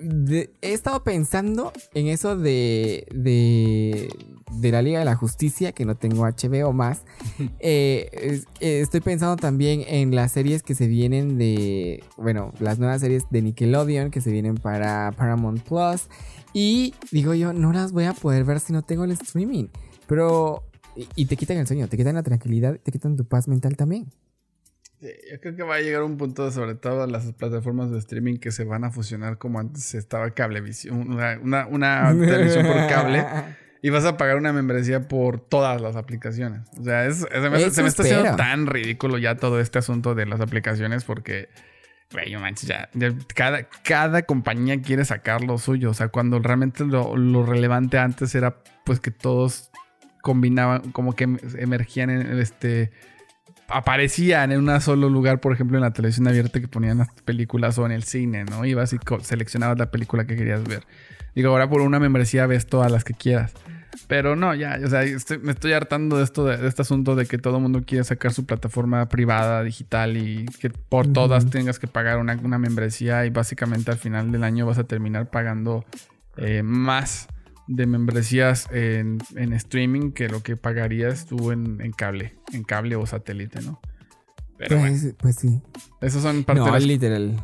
[0.02, 4.10] de- he estado pensando en eso de, de,
[4.60, 7.04] de la Liga de la Justicia, que no tengo HBO más.
[7.64, 13.02] Eh, eh, estoy pensando también en las series que se vienen de, bueno, las nuevas
[13.02, 16.08] series de Nickelodeon que se vienen para Paramount Plus.
[16.54, 19.68] Y digo yo, no las voy a poder ver si no tengo el streaming.
[20.08, 20.64] Pero,
[20.96, 23.76] y, y te quitan el sueño, te quitan la tranquilidad, te quitan tu paz mental
[23.78, 24.08] también.
[25.02, 28.38] Sí, Yo creo que va a llegar un punto, sobre todo las plataformas de streaming,
[28.38, 33.26] que se van a fusionar como antes estaba Cablevisión, una, una, una televisión por cable,
[33.82, 36.62] y vas a pagar una membresía por todas las aplicaciones.
[36.80, 39.80] O sea, es- se me, Eso se me está haciendo tan ridículo ya todo este
[39.80, 41.50] asunto de las aplicaciones porque,
[42.12, 45.90] güey, manches, ya, ya cada, cada compañía quiere sacar lo suyo.
[45.90, 49.72] O sea, cuando realmente lo, lo relevante antes era pues que todos
[50.22, 51.24] combinaban, como que
[51.58, 52.92] emergían en este
[53.74, 57.78] aparecían en un solo lugar, por ejemplo, en la televisión abierta que ponían las películas
[57.78, 58.66] o en el cine, ¿no?
[58.66, 60.84] Ibas y seleccionabas la película que querías ver.
[61.36, 63.54] Digo, ahora por una membresía ves todas las que quieras.
[64.08, 67.16] Pero no, ya, o sea, estoy- me estoy hartando de esto, de, de este asunto
[67.16, 71.50] de que todo el mundo quiere sacar su plataforma privada, digital y que por todas
[71.50, 75.30] tengas que pagar una, una membresía y básicamente al final del año vas a terminar
[75.30, 75.86] pagando
[76.38, 77.28] eh, más
[77.76, 82.96] de membresías en, en streaming que lo que pagarías tú en, en cable, en cable
[82.96, 83.80] o satélite, ¿no?
[84.58, 85.62] Pero bueno, Pues, pues sí.
[86.02, 87.44] esas son parte No, de las literal.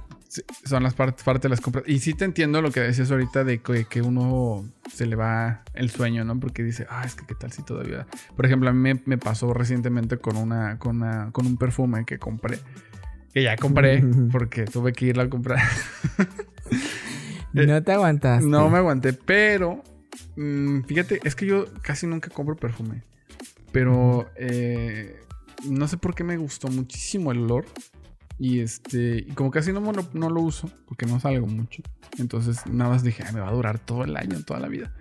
[0.66, 1.86] Son las partes parte de las compras.
[1.88, 5.64] Y sí te entiendo lo que decías ahorita de que, que uno se le va
[5.74, 6.40] el sueño, ¿no?
[6.40, 8.06] Porque dice, ah, es que qué tal si todavía.
[8.36, 12.06] Por ejemplo, a mí me, me pasó recientemente con una, con una, con un perfume
[12.06, 12.60] que compré.
[13.34, 15.60] Que ya compré porque tuve que irla a comprar.
[17.54, 18.46] No te aguantaste.
[18.46, 19.82] Eh, No me aguanté, pero
[20.36, 23.04] mm, fíjate, es que yo casi nunca compro perfume.
[23.72, 25.20] Pero eh,
[25.68, 27.66] no sé por qué me gustó muchísimo el olor.
[28.40, 31.82] Y este, y como casi no, lo- no lo uso, porque no salgo mucho.
[32.20, 34.94] Entonces nada más dije, "Ay, me va a durar todo el año, toda la vida.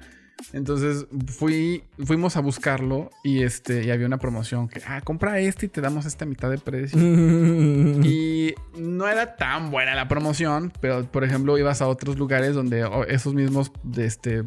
[0.52, 5.66] Entonces fui, fuimos a buscarlo y este, y había una promoción que, ah, compra este
[5.66, 6.98] y te damos esta mitad de precio.
[8.06, 12.84] Y no era tan buena la promoción, pero por ejemplo ibas a otros lugares donde
[12.84, 14.44] oh, esos mismos de este,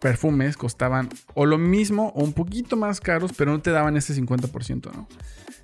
[0.00, 4.14] perfumes costaban o lo mismo o un poquito más caros, pero no te daban ese
[4.14, 5.06] 50%, ¿no?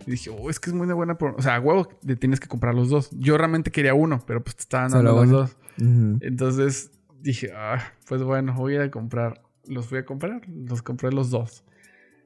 [0.06, 1.40] Y dije, oh, es que es muy de buena promoción.
[1.40, 3.11] O sea, a huevo, te tienes que comprar los dos.
[3.12, 5.56] Yo realmente quería uno, pero pues te estaban dando los dos.
[5.76, 6.90] Entonces
[7.20, 9.42] dije, ah, pues bueno, voy a comprar.
[9.66, 11.64] Los fui a comprar, los compré los dos.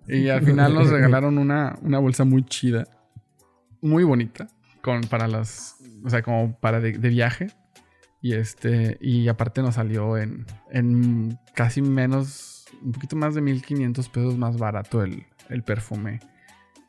[0.06, 2.86] Y al final nos regalaron una, una bolsa muy chida,
[3.80, 4.48] muy bonita,
[4.80, 7.48] con, para las, o sea, como para de, de viaje.
[8.20, 14.08] Y este, y aparte nos salió en, en casi menos, un poquito más de 1500
[14.08, 16.20] pesos más barato el, el perfume.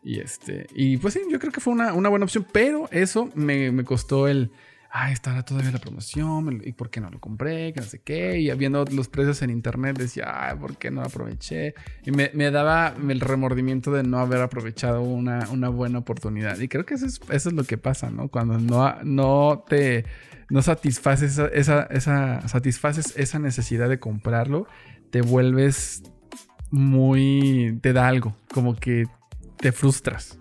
[0.04, 3.30] Y este, y pues sí, yo creo que fue una, una buena opción, pero eso
[3.36, 4.52] me, me costó el,
[4.96, 8.40] ay, estará todavía la promoción, y por qué no lo compré, que no sé qué,
[8.40, 11.74] y viendo los precios en internet decía, ay, ¿por qué no lo aproveché?
[12.06, 16.60] Y me, daba el remordimiento de no haber aprovechado una, una buena oportunidad.
[16.60, 18.28] Y creo que eso es, eso es lo que pasa, ¿no?
[18.28, 20.06] Cuando no, no te
[20.52, 24.68] no satisfaces esa, esa, satisfaces esa necesidad de comprarlo,
[25.10, 26.04] te vuelves
[26.70, 29.06] muy, te da algo, como que
[29.58, 30.38] te frustras.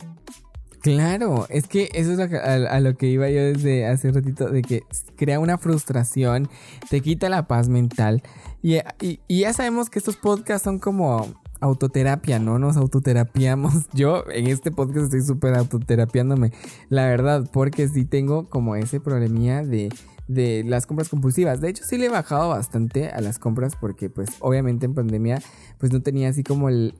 [0.82, 4.82] Claro, es que eso es a, lo que iba yo desde hace ratito, de que
[5.16, 6.48] crea una frustración,
[6.90, 8.22] te quita la paz mental.
[8.62, 8.80] Y,
[9.28, 11.28] ya sabemos que estos podcasts son como
[11.60, 12.58] autoterapia, ¿no?
[12.58, 13.88] Nos autoterapiamos.
[13.92, 16.50] Yo en este podcast estoy súper autoterapiándome,
[16.88, 19.88] la verdad, porque sí tengo como ese problemía de
[20.28, 21.60] de las compras compulsivas.
[21.60, 25.42] De hecho, sí le he bajado bastante a las compras porque pues obviamente en pandemia
[25.78, 26.94] pues no tenía así como el,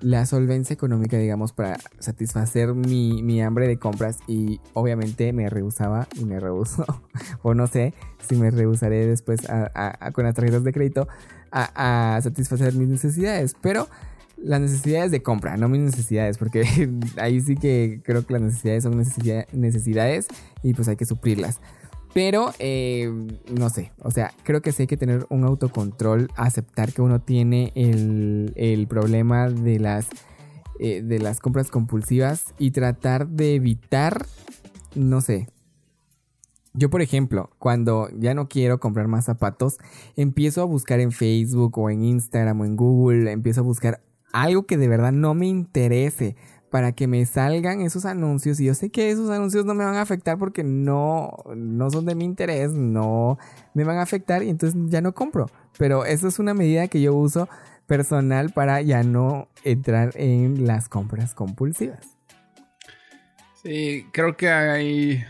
[0.00, 6.24] la solvencia económica, digamos, para satisfacer mi, hambre de compras y obviamente me rehusaba y
[6.24, 6.84] me rehuso.
[7.42, 7.94] o no sé
[8.26, 9.40] si me rehusaré después
[10.12, 11.08] con las tarjetas de crédito
[11.50, 13.54] a, satisfacer mis necesidades.
[13.60, 13.88] Pero
[14.36, 16.64] las necesidades de compra, no mis necesidades, porque
[17.16, 18.96] ahí sí que creo que las necesidades son
[19.52, 20.26] necesidades
[20.62, 21.60] y pues hay que suplirlas.
[22.14, 23.12] Pero, eh,
[23.52, 27.20] no sé, o sea, creo que sí hay que tener un autocontrol, aceptar que uno
[27.20, 30.06] tiene el, problema de las,
[30.78, 34.26] eh, de las compras compulsivas y tratar de evitar,
[34.94, 35.48] no sé.
[36.72, 39.78] Yo, por ejemplo, cuando ya no quiero comprar más zapatos,
[40.16, 44.00] empiezo a buscar en Facebook o en Instagram o en Google, empiezo a buscar
[44.32, 46.36] algo que de verdad no me interese
[46.74, 48.58] para que me salgan esos anuncios.
[48.58, 52.04] Y yo sé que esos anuncios no me van a afectar porque no, no son
[52.04, 53.38] de mi interés, no
[53.74, 55.48] me van a afectar y entonces ya no compro.
[55.78, 57.48] Pero eso es una medida que yo uso
[57.86, 62.16] personal para ya no entrar en las compras compulsivas.
[63.62, 65.24] Sí, creo que hay,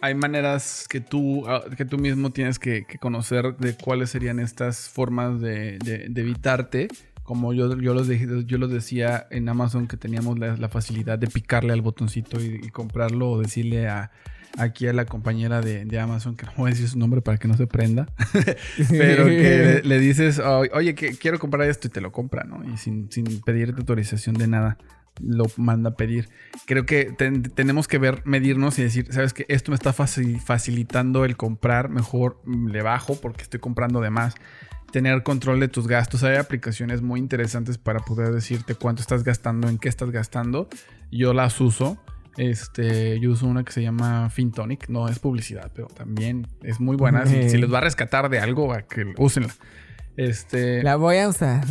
[0.00, 4.88] hay maneras que tú, ah, que tú mismo tienes que, conocer de cuáles serían estas
[4.88, 6.88] formas de, de evitarte
[7.28, 11.74] como yo, yo, los, yo los decía en Amazon que teníamos la, facilidad de picarle
[11.74, 14.10] al botoncito y, comprarlo o decirle a,
[14.56, 17.46] aquí a la compañera de, Amazon, que no voy a decir su nombre para que
[17.46, 18.06] no se prenda,
[18.88, 20.40] pero que le, dices,
[20.72, 22.64] oye, que quiero comprar esto y te lo compra, ¿no?
[22.64, 24.78] Y sin, sin pedirte autorización de nada
[25.22, 26.30] lo manda a pedir.
[26.64, 27.12] Creo que
[27.54, 32.40] tenemos que ver, medirnos y decir, sabes que esto me está facilitando el comprar, mejor
[32.46, 34.34] le bajo porque estoy comprando de más
[34.90, 36.22] tener control de tus gastos.
[36.24, 40.68] Hay aplicaciones muy interesantes para poder decirte cuánto estás gastando, en qué estás gastando.
[41.10, 41.98] Yo las uso.
[42.36, 44.88] Este, yo uso una que se llama FinTonic.
[44.88, 47.26] No es publicidad, pero también es muy buena.
[47.26, 49.52] Si, les va a rescatar de algo, a que úsenla.
[50.16, 51.64] Este, la voy a usar.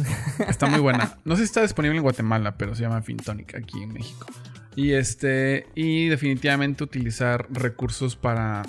[0.48, 1.18] Está muy buena.
[1.26, 4.28] No sé si está disponible en Guatemala, pero se llama FinTonic aquí en México.
[4.76, 8.64] Y este, y definitivamente utilizar recursos para,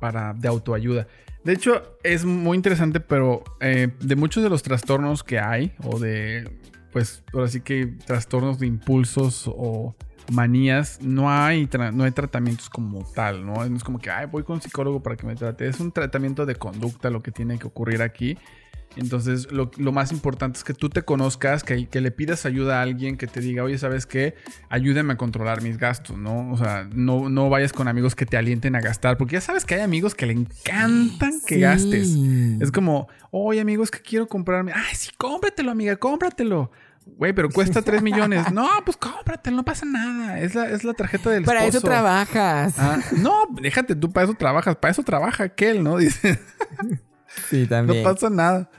[0.00, 1.08] para de autoayuda.
[1.44, 5.98] De hecho, es muy interesante, pero eh, de muchos de los trastornos que hay, o
[5.98, 6.50] de,
[6.92, 9.94] pues, ahora sí que trastornos de impulsos o
[10.30, 13.66] manías, no hay, no hay tratamientos como tal, ¿no?
[13.68, 15.66] No es como que, ay, voy con un psicólogo para que me trate.
[15.66, 18.36] Es un tratamiento de conducta lo que tiene que ocurrir aquí.
[18.96, 22.82] Entonces, lo, más importante es que tú te conozcas, que, que, le pidas ayuda a
[22.82, 24.34] alguien que te diga, oye, ¿sabes qué?
[24.68, 26.50] Ayúdame a controlar mis gastos, ¿no?
[26.50, 29.64] O sea, no, no vayas con amigos que te alienten a gastar, porque ya sabes
[29.64, 32.16] que hay amigos que le encantan que gastes.
[32.60, 34.72] Es como, oye, amigos, que quiero comprarme.
[34.74, 36.72] Ay, sí, cómpratelo, amiga, cómpratelo.
[37.16, 38.52] Güey, pero cuesta 3 millones.
[38.52, 40.40] No, pues cómpratelo, no pasa nada.
[40.40, 42.74] Es la, es la tarjeta del Para eso trabajas.
[42.78, 44.76] Ah, no, déjate, tú para eso trabajas.
[44.76, 45.96] Para eso trabaja aquel, ¿no?
[45.98, 46.40] Dice.
[47.48, 48.02] Sí, también.
[48.02, 48.70] No pasa nada.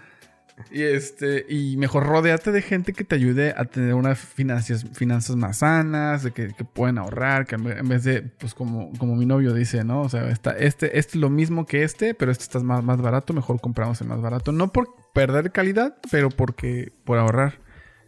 [0.71, 5.35] Y este, y mejor rodeate de gente que te ayude a tener unas finanzas, finanzas
[5.35, 9.53] más sanas, de que, pueden ahorrar, que en vez de, pues como, como mi novio
[9.53, 10.01] dice, ¿no?
[10.01, 13.01] O sea, está, este, este es lo mismo que este, pero este está más, más
[13.01, 14.51] barato, mejor compramos el más barato.
[14.51, 17.59] No por perder calidad, pero porque, por ahorrar.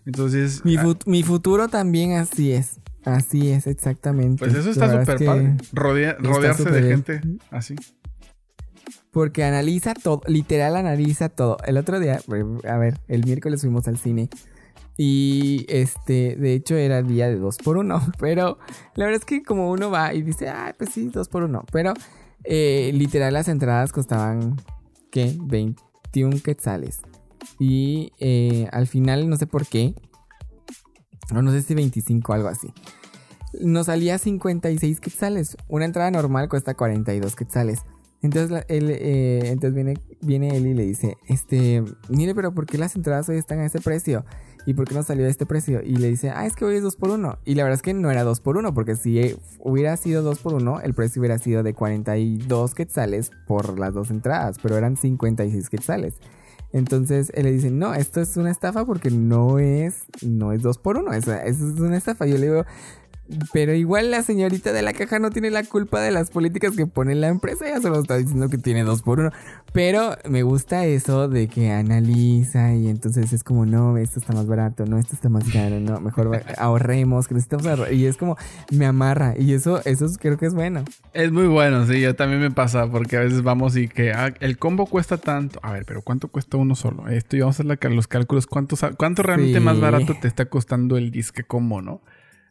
[0.06, 0.64] Entonces.
[0.66, 2.80] Mi, ah, futuro también así es.
[3.06, 4.45] Así es, exactamente.
[4.45, 5.58] Pues eso está súper padre.
[5.74, 7.76] rodearse de gente así.
[9.14, 11.57] Porque analiza todo, literal analiza todo.
[11.66, 12.20] El otro día,
[12.68, 14.30] a ver, el miércoles fuimos al cine.
[14.97, 18.59] Y este, de hecho era día de 2 por 1 Pero
[18.93, 21.66] la verdad es que como uno va y dice, ay, pues sí, 2 por 1
[21.72, 21.93] Pero
[22.43, 24.57] eh, literal las entradas costaban,
[25.11, 25.36] ¿qué?
[25.39, 27.01] 21 quetzales.
[27.59, 29.95] Y eh, al final, no sé por qué,
[31.32, 32.74] no sé si 25 algo así.
[33.61, 35.57] Nos salía 56 quetzales.
[35.68, 37.84] Una entrada normal cuesta 42 quetzales.
[38.24, 42.78] Entonces, él, eh, entonces viene, viene él y le dice, este, mire, pero ¿por qué
[42.78, 44.26] las entradas hoy están a este precio?
[44.66, 45.82] ¿Y por qué no salió a este precio?
[45.84, 47.82] Y le dice, ah, es que hoy es 2 por 1 Y la verdad es
[47.82, 50.94] que no era 2 por 1 porque si eh, hubiera sido 2 por 1 el
[50.94, 56.16] precio hubiera sido de 42 quetzales por las dos entradas, pero eran 56 quetzales.
[56.72, 60.78] Entonces él le dice, no, esto es una estafa porque no es, no es 2
[60.78, 62.26] por 1 eso, eso es una estafa.
[62.26, 62.66] Yo le digo,
[63.54, 66.86] pero igual la señorita de la caja no tiene la culpa de las políticas que
[66.88, 69.32] pone la empresa, ella solo está diciendo que tiene dos por uno.
[69.72, 74.46] Pero me gusta eso de que analiza y entonces es como, no, esto está más
[74.46, 77.94] barato, no, esto está más caro, no, mejor ahorremos, que necesitamos ahorrar.
[77.94, 78.38] Y es como,
[78.72, 80.84] me amarra y eso, eso es- creo que es bueno.
[81.14, 84.34] Es muy bueno, sí, yo también me pasa porque a veces vamos y que ah,
[84.42, 85.60] el combo cuesta tanto.
[85.64, 87.08] A ver, pero ¿cuánto cuesta uno solo?
[87.08, 88.48] Esto y vamos a hacer la los cálculos.
[88.48, 89.64] ¿Cuánto, cuánto realmente Sí.
[89.64, 92.02] más barato te está costando el disque combo, no?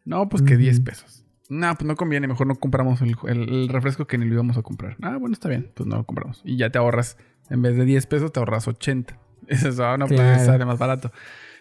[0.05, 0.63] No, pues que Ujú.
[0.63, 1.25] 10 pesos.
[1.49, 4.57] No, pues no conviene, mejor no compramos el, el- el refresco que ni lo íbamos
[4.57, 4.97] a comprar.
[5.03, 6.41] Ah, bueno, está bien, pues no lo compramos.
[6.45, 7.17] Y ya te ahorras,
[7.51, 9.19] en vez de 10 pesos, te ahorras 80.
[9.49, 10.45] Eso ah, no Claro.
[10.45, 11.13] sale más barato.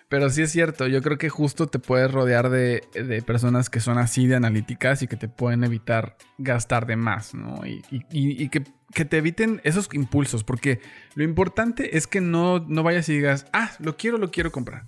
[0.07, 3.79] Pero sí es cierto, yo creo que justo te puedes rodear de, de personas que
[3.79, 7.65] son así de analíticas y que te pueden evitar gastar de más, ¿no?
[7.65, 8.63] Y, y- y- y que,
[8.93, 10.81] que te eviten esos impulsos, porque
[11.15, 14.85] lo importante es que no, no vayas y digas, ah, lo quiero, lo quiero comprar.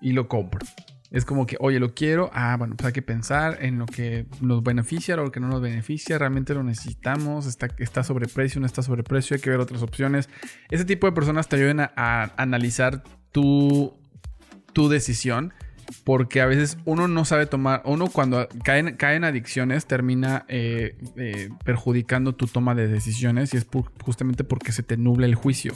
[0.00, 0.64] Y lo compro.
[1.10, 4.26] Es como que, oye, lo quiero, ah, bueno, pues hay que pensar en lo que
[4.40, 8.66] nos beneficia o lo que no nos beneficia, realmente lo necesitamos, está, está sobreprecio, no
[8.66, 10.28] está sobreprecio, hay que ver otras opciones.
[10.70, 13.02] Ese tipo de personas te ayudan a, analizar
[13.32, 13.98] tu,
[14.72, 15.52] tu decisión,
[16.04, 20.44] porque a veces uno no sabe tomar, uno cuando cae, en- cae en adicciones termina
[20.46, 23.66] eh, eh, perjudicando tu toma de decisiones y es
[24.04, 25.72] justamente porque se te nubla el juicio.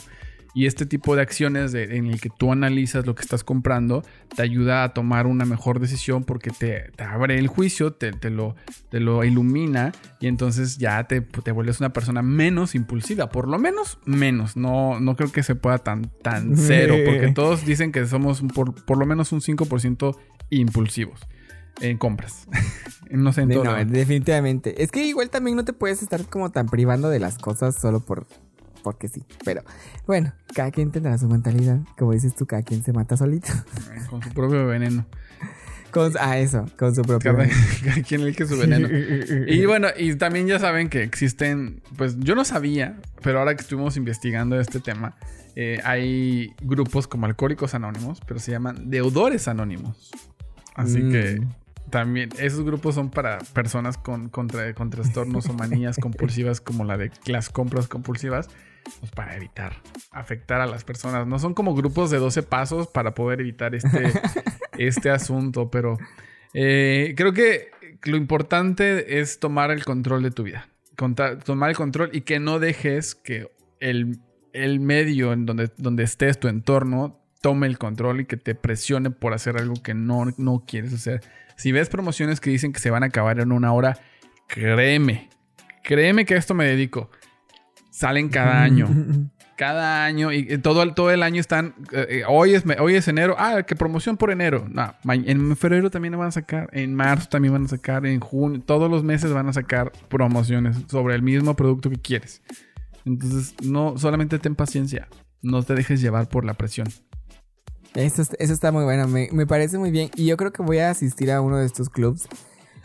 [0.55, 4.03] Y este tipo de acciones de- en el que tú analizas lo que estás comprando
[4.35, 8.29] te ayuda a tomar una mejor decisión porque te, te abre el juicio, te, te
[8.29, 8.55] lo,
[8.89, 9.91] te lo ilumina
[10.21, 13.27] y entonces ya te, te vuelves una persona menos impulsiva.
[13.29, 14.55] Por lo menos menos.
[14.55, 18.85] No, no creo que se pueda tan, tan cero porque todos dicen que somos por,
[18.85, 20.15] por lo menos un 5%
[20.51, 21.19] impulsivos
[21.81, 22.47] en compras.
[23.11, 23.63] no sé en todo.
[23.65, 24.81] no, definitivamente.
[24.81, 27.99] Es que igual también no te puedes estar como tan privando de las cosas solo
[28.05, 28.25] por
[28.85, 29.23] porque sí.
[29.43, 29.63] Pero
[30.05, 31.79] bueno, cada quien tendrá su mentalidad.
[31.97, 33.47] Como dices tú, cada quien se mata solito.
[34.11, 35.07] Con su propio veneno.
[35.89, 37.35] Con, ah, eso, con su propio.
[37.35, 37.49] Cada,
[37.83, 38.87] cada quien elige su veneno.
[39.47, 43.61] Y bueno, y también ya saben que existen, pues yo no sabía, pero ahora que
[43.63, 45.17] estuvimos investigando este tema,
[45.55, 50.11] eh, hay grupos como Alcohólicos Anónimos, pero se llaman Deudores Anónimos.
[50.75, 51.11] Así Mm.
[51.11, 51.41] que
[51.89, 56.97] también esos grupos son para personas con, con, con trastornos o manías compulsivas como la
[56.97, 58.49] de las compras compulsivas,
[58.99, 59.73] pues para evitar
[60.11, 61.27] afectar a las personas.
[61.27, 64.11] No son como grupos de 12 pasos para poder evitar este,
[64.77, 65.97] este asunto, pero
[66.53, 67.71] eh, creo que
[68.03, 70.69] lo importante es tomar el control de tu vida.
[70.95, 74.19] Conta- tomar el control y que no dejes que el,
[74.53, 79.11] el medio en donde, donde estés, tu entorno, tome el control y que te presione
[79.11, 81.21] por hacer algo que no, no quieres hacer.
[81.57, 83.97] Si ves promociones que dicen que se van a acabar en una hora,
[84.47, 85.29] créeme,
[85.83, 87.09] créeme que a esto me dedico.
[87.95, 88.87] Salen cada año.
[89.57, 91.75] Cada año y eh, todo el, todo el año están.
[91.93, 93.35] eh, eh, hoy, es, hoy es enero.
[93.39, 94.67] Ah, que promoción por enero.
[94.69, 96.67] No, en febrero también van a sacar.
[96.73, 98.05] En marzo también van a sacar.
[98.05, 98.61] En junio.
[98.65, 102.41] Todos los meses van a sacar promociones sobre el mismo producto que quieres.
[103.05, 105.07] Entonces, no solamente ten paciencia.
[105.41, 106.87] No te dejes llevar por la presión.
[107.93, 110.09] Eso, es- eso está muy bueno, me, me parece muy bien.
[110.17, 112.27] Y yo creo que voy a asistir a uno de estos clubs.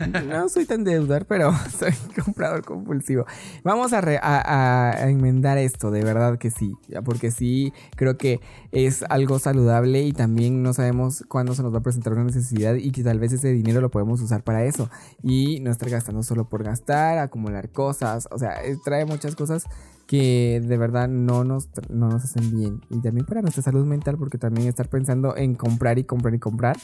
[0.07, 1.91] No soy tan deudor, pero soy
[2.23, 3.25] comprador compulsivo.
[3.63, 6.73] Vamos a, re- a- a- enmendar esto, de verdad que sí.
[7.05, 8.39] Porque sí, creo que
[8.71, 12.75] es algo saludable y también no sabemos cuándo se nos va a presentar una necesidad
[12.75, 14.89] y que tal vez ese dinero lo podemos usar para eso.
[15.23, 18.27] Y no estar gastando solo por gastar, acumular cosas.
[18.31, 19.65] O sea, eh, trae muchas cosas
[20.07, 22.81] que de verdad no nos, no nos hacen bien.
[22.89, 26.39] Y también para nuestra salud mental, porque también estar pensando en comprar y comprar y
[26.39, 26.75] comprar.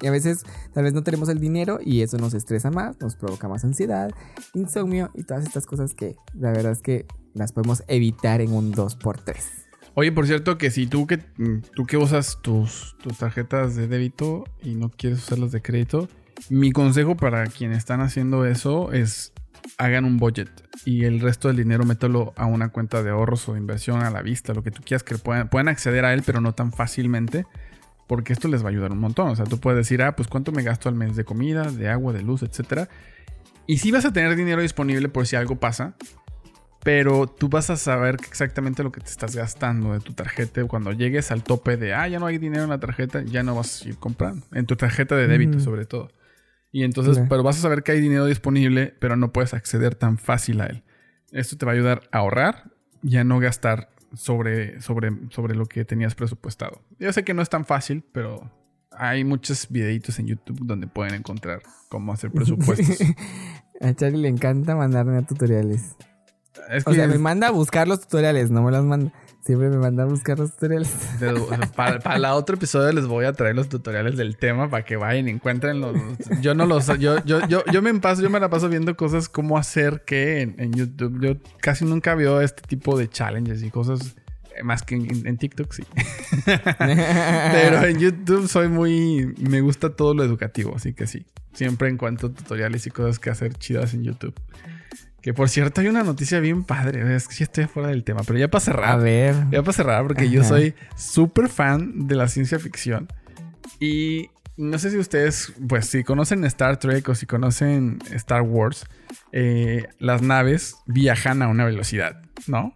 [0.00, 3.16] Y a veces tal vez no tenemos el dinero y eso nos estresa más, nos
[3.16, 4.10] provoca más ansiedad,
[4.54, 8.72] insomnio y todas estas cosas que la verdad es que las podemos evitar en un
[8.72, 9.36] 2x3.
[9.94, 13.88] Oye, por cierto, que si tú que, mm, tú que usas tus, tus tarjetas de
[13.88, 16.08] débito y no quieres usarlas de crédito,
[16.50, 19.32] mi consejo para quienes están haciendo eso es
[19.76, 20.48] hagan un budget
[20.84, 24.10] y el resto del dinero mételo a una cuenta de ahorros o de inversión a
[24.10, 26.72] la vista, lo que tú quieras que puedan, puedan acceder a él, pero no tan
[26.72, 27.46] fácilmente,
[28.08, 29.28] porque esto les va a ayudar un montón.
[29.28, 31.88] O sea, tú puedes decir, ah, pues cuánto me gasto al mes de comida, de
[31.88, 32.88] agua, de luz, etcétera.
[33.66, 35.94] Y sí vas a tener dinero disponible por si algo pasa,
[36.82, 40.64] pero tú vas a saber exactamente lo que te estás gastando de tu tarjeta.
[40.64, 43.54] Cuando llegues al tope de, ah, ya no hay dinero en la tarjeta, ya no
[43.54, 44.46] vas a ir comprando.
[44.52, 46.08] En tu tarjeta de débito, sobre todo.
[46.72, 50.16] Y entonces, pero vas a saber que hay dinero disponible, pero no puedes acceder tan
[50.16, 50.82] fácil a él.
[51.30, 52.70] Esto te va a ayudar a ahorrar
[53.02, 56.80] y a no gastar sobre, sobre, sobre lo que tenías presupuestado.
[56.98, 58.50] Yo sé que no es tan fácil, pero
[58.90, 62.98] hay muchos videitos en YouTube donde pueden encontrar cómo hacer presupuestos.
[63.80, 65.96] a Charlie le encanta mandarme a tutoriales.
[66.68, 69.12] Es O sea, me manda a buscar los tutoriales, no me los manda.
[69.44, 70.90] Siempre me manda a buscar los tutoriales.
[71.74, 74.96] para, para la otro episodio les voy a traer los tutoriales del tema para que
[74.96, 75.96] vayan y encuentren los.
[76.42, 76.86] Yo no los.
[76.98, 80.42] Yo, yo, yo, yo me paso, yo me la paso viendo cosas cómo hacer que
[80.42, 81.18] en, en YouTube.
[81.20, 84.16] Yo casi nunca veo este tipo de challenges y cosas.
[84.54, 85.84] eh, Más que en, en TikTok, sí.
[86.44, 89.34] Pero en YouTube soy muy.
[89.38, 91.24] Me gusta todo lo educativo, así que sí.
[91.54, 94.34] Siempre encuentro tutoriales y cosas que hacer chidas en YouTube.
[95.20, 97.14] Que por cierto, hay una noticia bien padre.
[97.16, 98.90] Es que ya estoy fuera del tema, pero ya para cerrar.
[98.92, 99.34] A ver.
[99.50, 103.08] Ya para cerrar, porque yo soy súper fan de la ciencia ficción.
[103.80, 108.86] Y no sé si ustedes, pues si conocen Star Trek o si conocen Star Wars,
[109.32, 112.74] eh, las naves viajan a una velocidad, ¿no?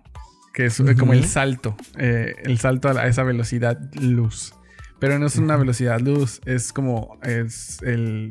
[0.52, 4.54] Que es eh, como el salto, eh, el salto a, la- a esa velocidad luz.
[4.98, 8.30] Pero no es una velocidad luz, es como es el...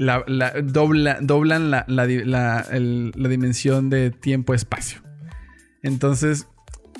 [0.00, 5.02] La, la- dobla, doblan la, la dimensión de tiempo-espacio.
[5.82, 6.46] Entonces,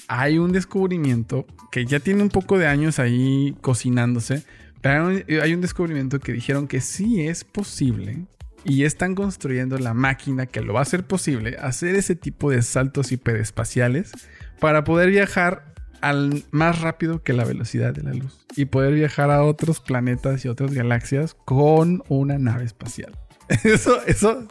[0.08, 4.42] hay un descubrimiento que ya tiene un poco de años ahí cocinándose.
[4.82, 5.08] Pero
[5.42, 8.24] hay un descubrimiento que dijeron que sí es posible
[8.64, 12.62] y están construyendo la máquina que lo va a hacer posible hacer ese tipo de
[12.62, 14.12] saltos hiperespaciales
[14.58, 15.69] para poder viajar
[16.00, 20.44] al más rápido que la velocidad de la luz y poder viajar a otros planetas
[20.44, 23.16] y otras galaxias con una nave espacial.
[23.64, 24.46] Eso, eso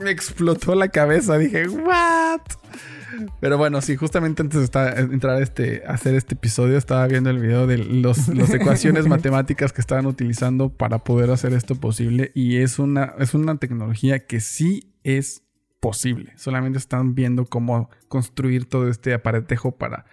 [0.00, 1.36] me explotó la cabeza.
[1.36, 2.40] Dije, ¿what?
[3.40, 7.28] Pero bueno, sí, justamente antes de estar- entrar a, este, hacer este episodio, estaba viendo
[7.28, 12.32] el video de los, las ecuaciones matemáticas que estaban utilizando para poder hacer esto posible.
[12.34, 15.42] Y es una, es una tecnología que sí es
[15.80, 16.32] posible.
[16.36, 20.06] Solamente están viendo cómo construir todo este aparatejo para,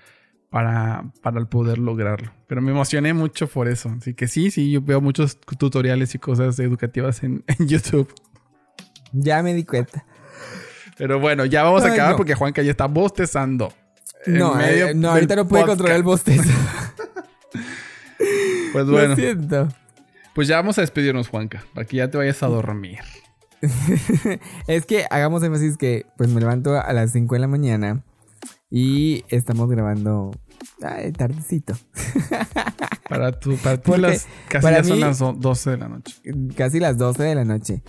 [0.50, 2.32] para, para poder lograrlo.
[2.47, 3.89] Pero me emocioné mucho por eso.
[3.97, 8.14] Así que sí, sí, yo veo muchos tutoriales y cosas educativas en, en YouTube.
[9.12, 10.06] Ya me di cuenta.
[10.97, 12.18] Pero bueno, ya vamos a acabar no.
[12.18, 13.72] porque Juanca ya está bostezando.
[14.28, 15.78] No, medio eh, no, ahorita no puede podcast.
[15.78, 16.50] controlar el bostezo.
[18.72, 19.68] Pues Lo bueno, siento.
[20.36, 23.00] pues ya vamos a despedirnos, Juanca, para que ya te vayas a dormir.
[24.68, 28.04] Es que hagamos énfasis que pues me levanto a las 5 de la mañana
[28.70, 30.32] y estamos grabando
[30.82, 31.74] ay, tardecito.
[33.09, 36.13] Para tu, para las, casi para ya son mí- las do- 12 de la noche.
[36.55, 37.82] Casi las 12 de la noche.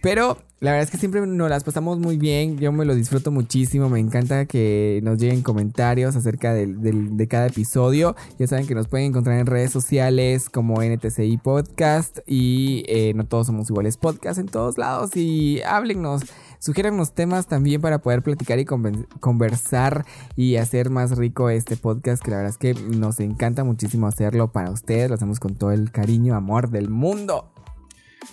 [0.00, 2.56] Pero la verdad es que siempre nos las pasamos muy bien.
[2.56, 3.88] Yo me lo disfruto muchísimo.
[3.88, 8.14] Me encanta que nos lleguen comentarios acerca del- del- de cada episodio.
[8.38, 13.24] Ya saben que nos pueden encontrar en redes sociales como NTCI Podcast y eh, No
[13.26, 15.16] Todos Somos Iguales Podcast en todos lados.
[15.16, 16.22] Y háblennos,
[16.60, 20.04] sugiérannos temas también para poder platicar y conversar
[20.36, 22.22] y hacer más rico este podcast.
[22.22, 25.08] Que la verdad es que nos encanta muchísimo hacerlo para ustedes.
[25.08, 27.52] Lo hacemos con todo el cariño, amor del mundo.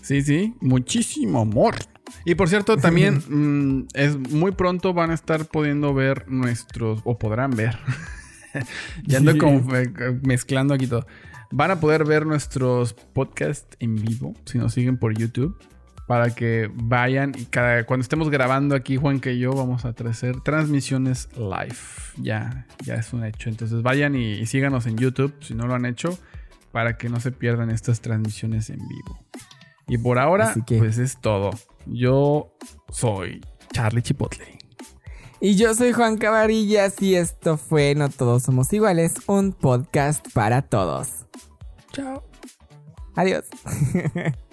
[0.02, 1.76] Sí, sí, muchísimo amor.
[2.26, 7.18] Y por cierto, también mm, es muy pronto van a estar pudiendo ver nuestros, o
[7.18, 7.80] podrán ver.
[9.06, 9.38] ya ando Sí.
[9.40, 9.64] como
[10.24, 11.06] mezclando aquí todo.
[11.52, 15.58] Van a poder ver nuestros podcasts en vivo si nos siguen por YouTube.
[16.08, 20.40] Para que vayan y cada, cuando estemos grabando aquí, Juanca y yo vamos a hacer
[20.42, 21.76] transmisiones live.
[22.18, 23.50] Ya, ya es un hecho.
[23.50, 26.18] Entonces vayan y, y síganos en YouTube si no lo han hecho.
[26.72, 29.20] Para que no se pierdan estas transmisiones en vivo.
[29.88, 31.50] Y por ahora, Así que- pues es todo.
[31.86, 32.54] Yo
[32.90, 33.42] soy
[33.74, 34.60] Charlie Chipotle.
[35.40, 40.62] Y yo soy Juan Cabarillas y esto fue No Todos Somos Iguales, un podcast para
[40.62, 41.26] todos.
[41.94, 42.24] Chao.
[43.16, 43.46] Adiós.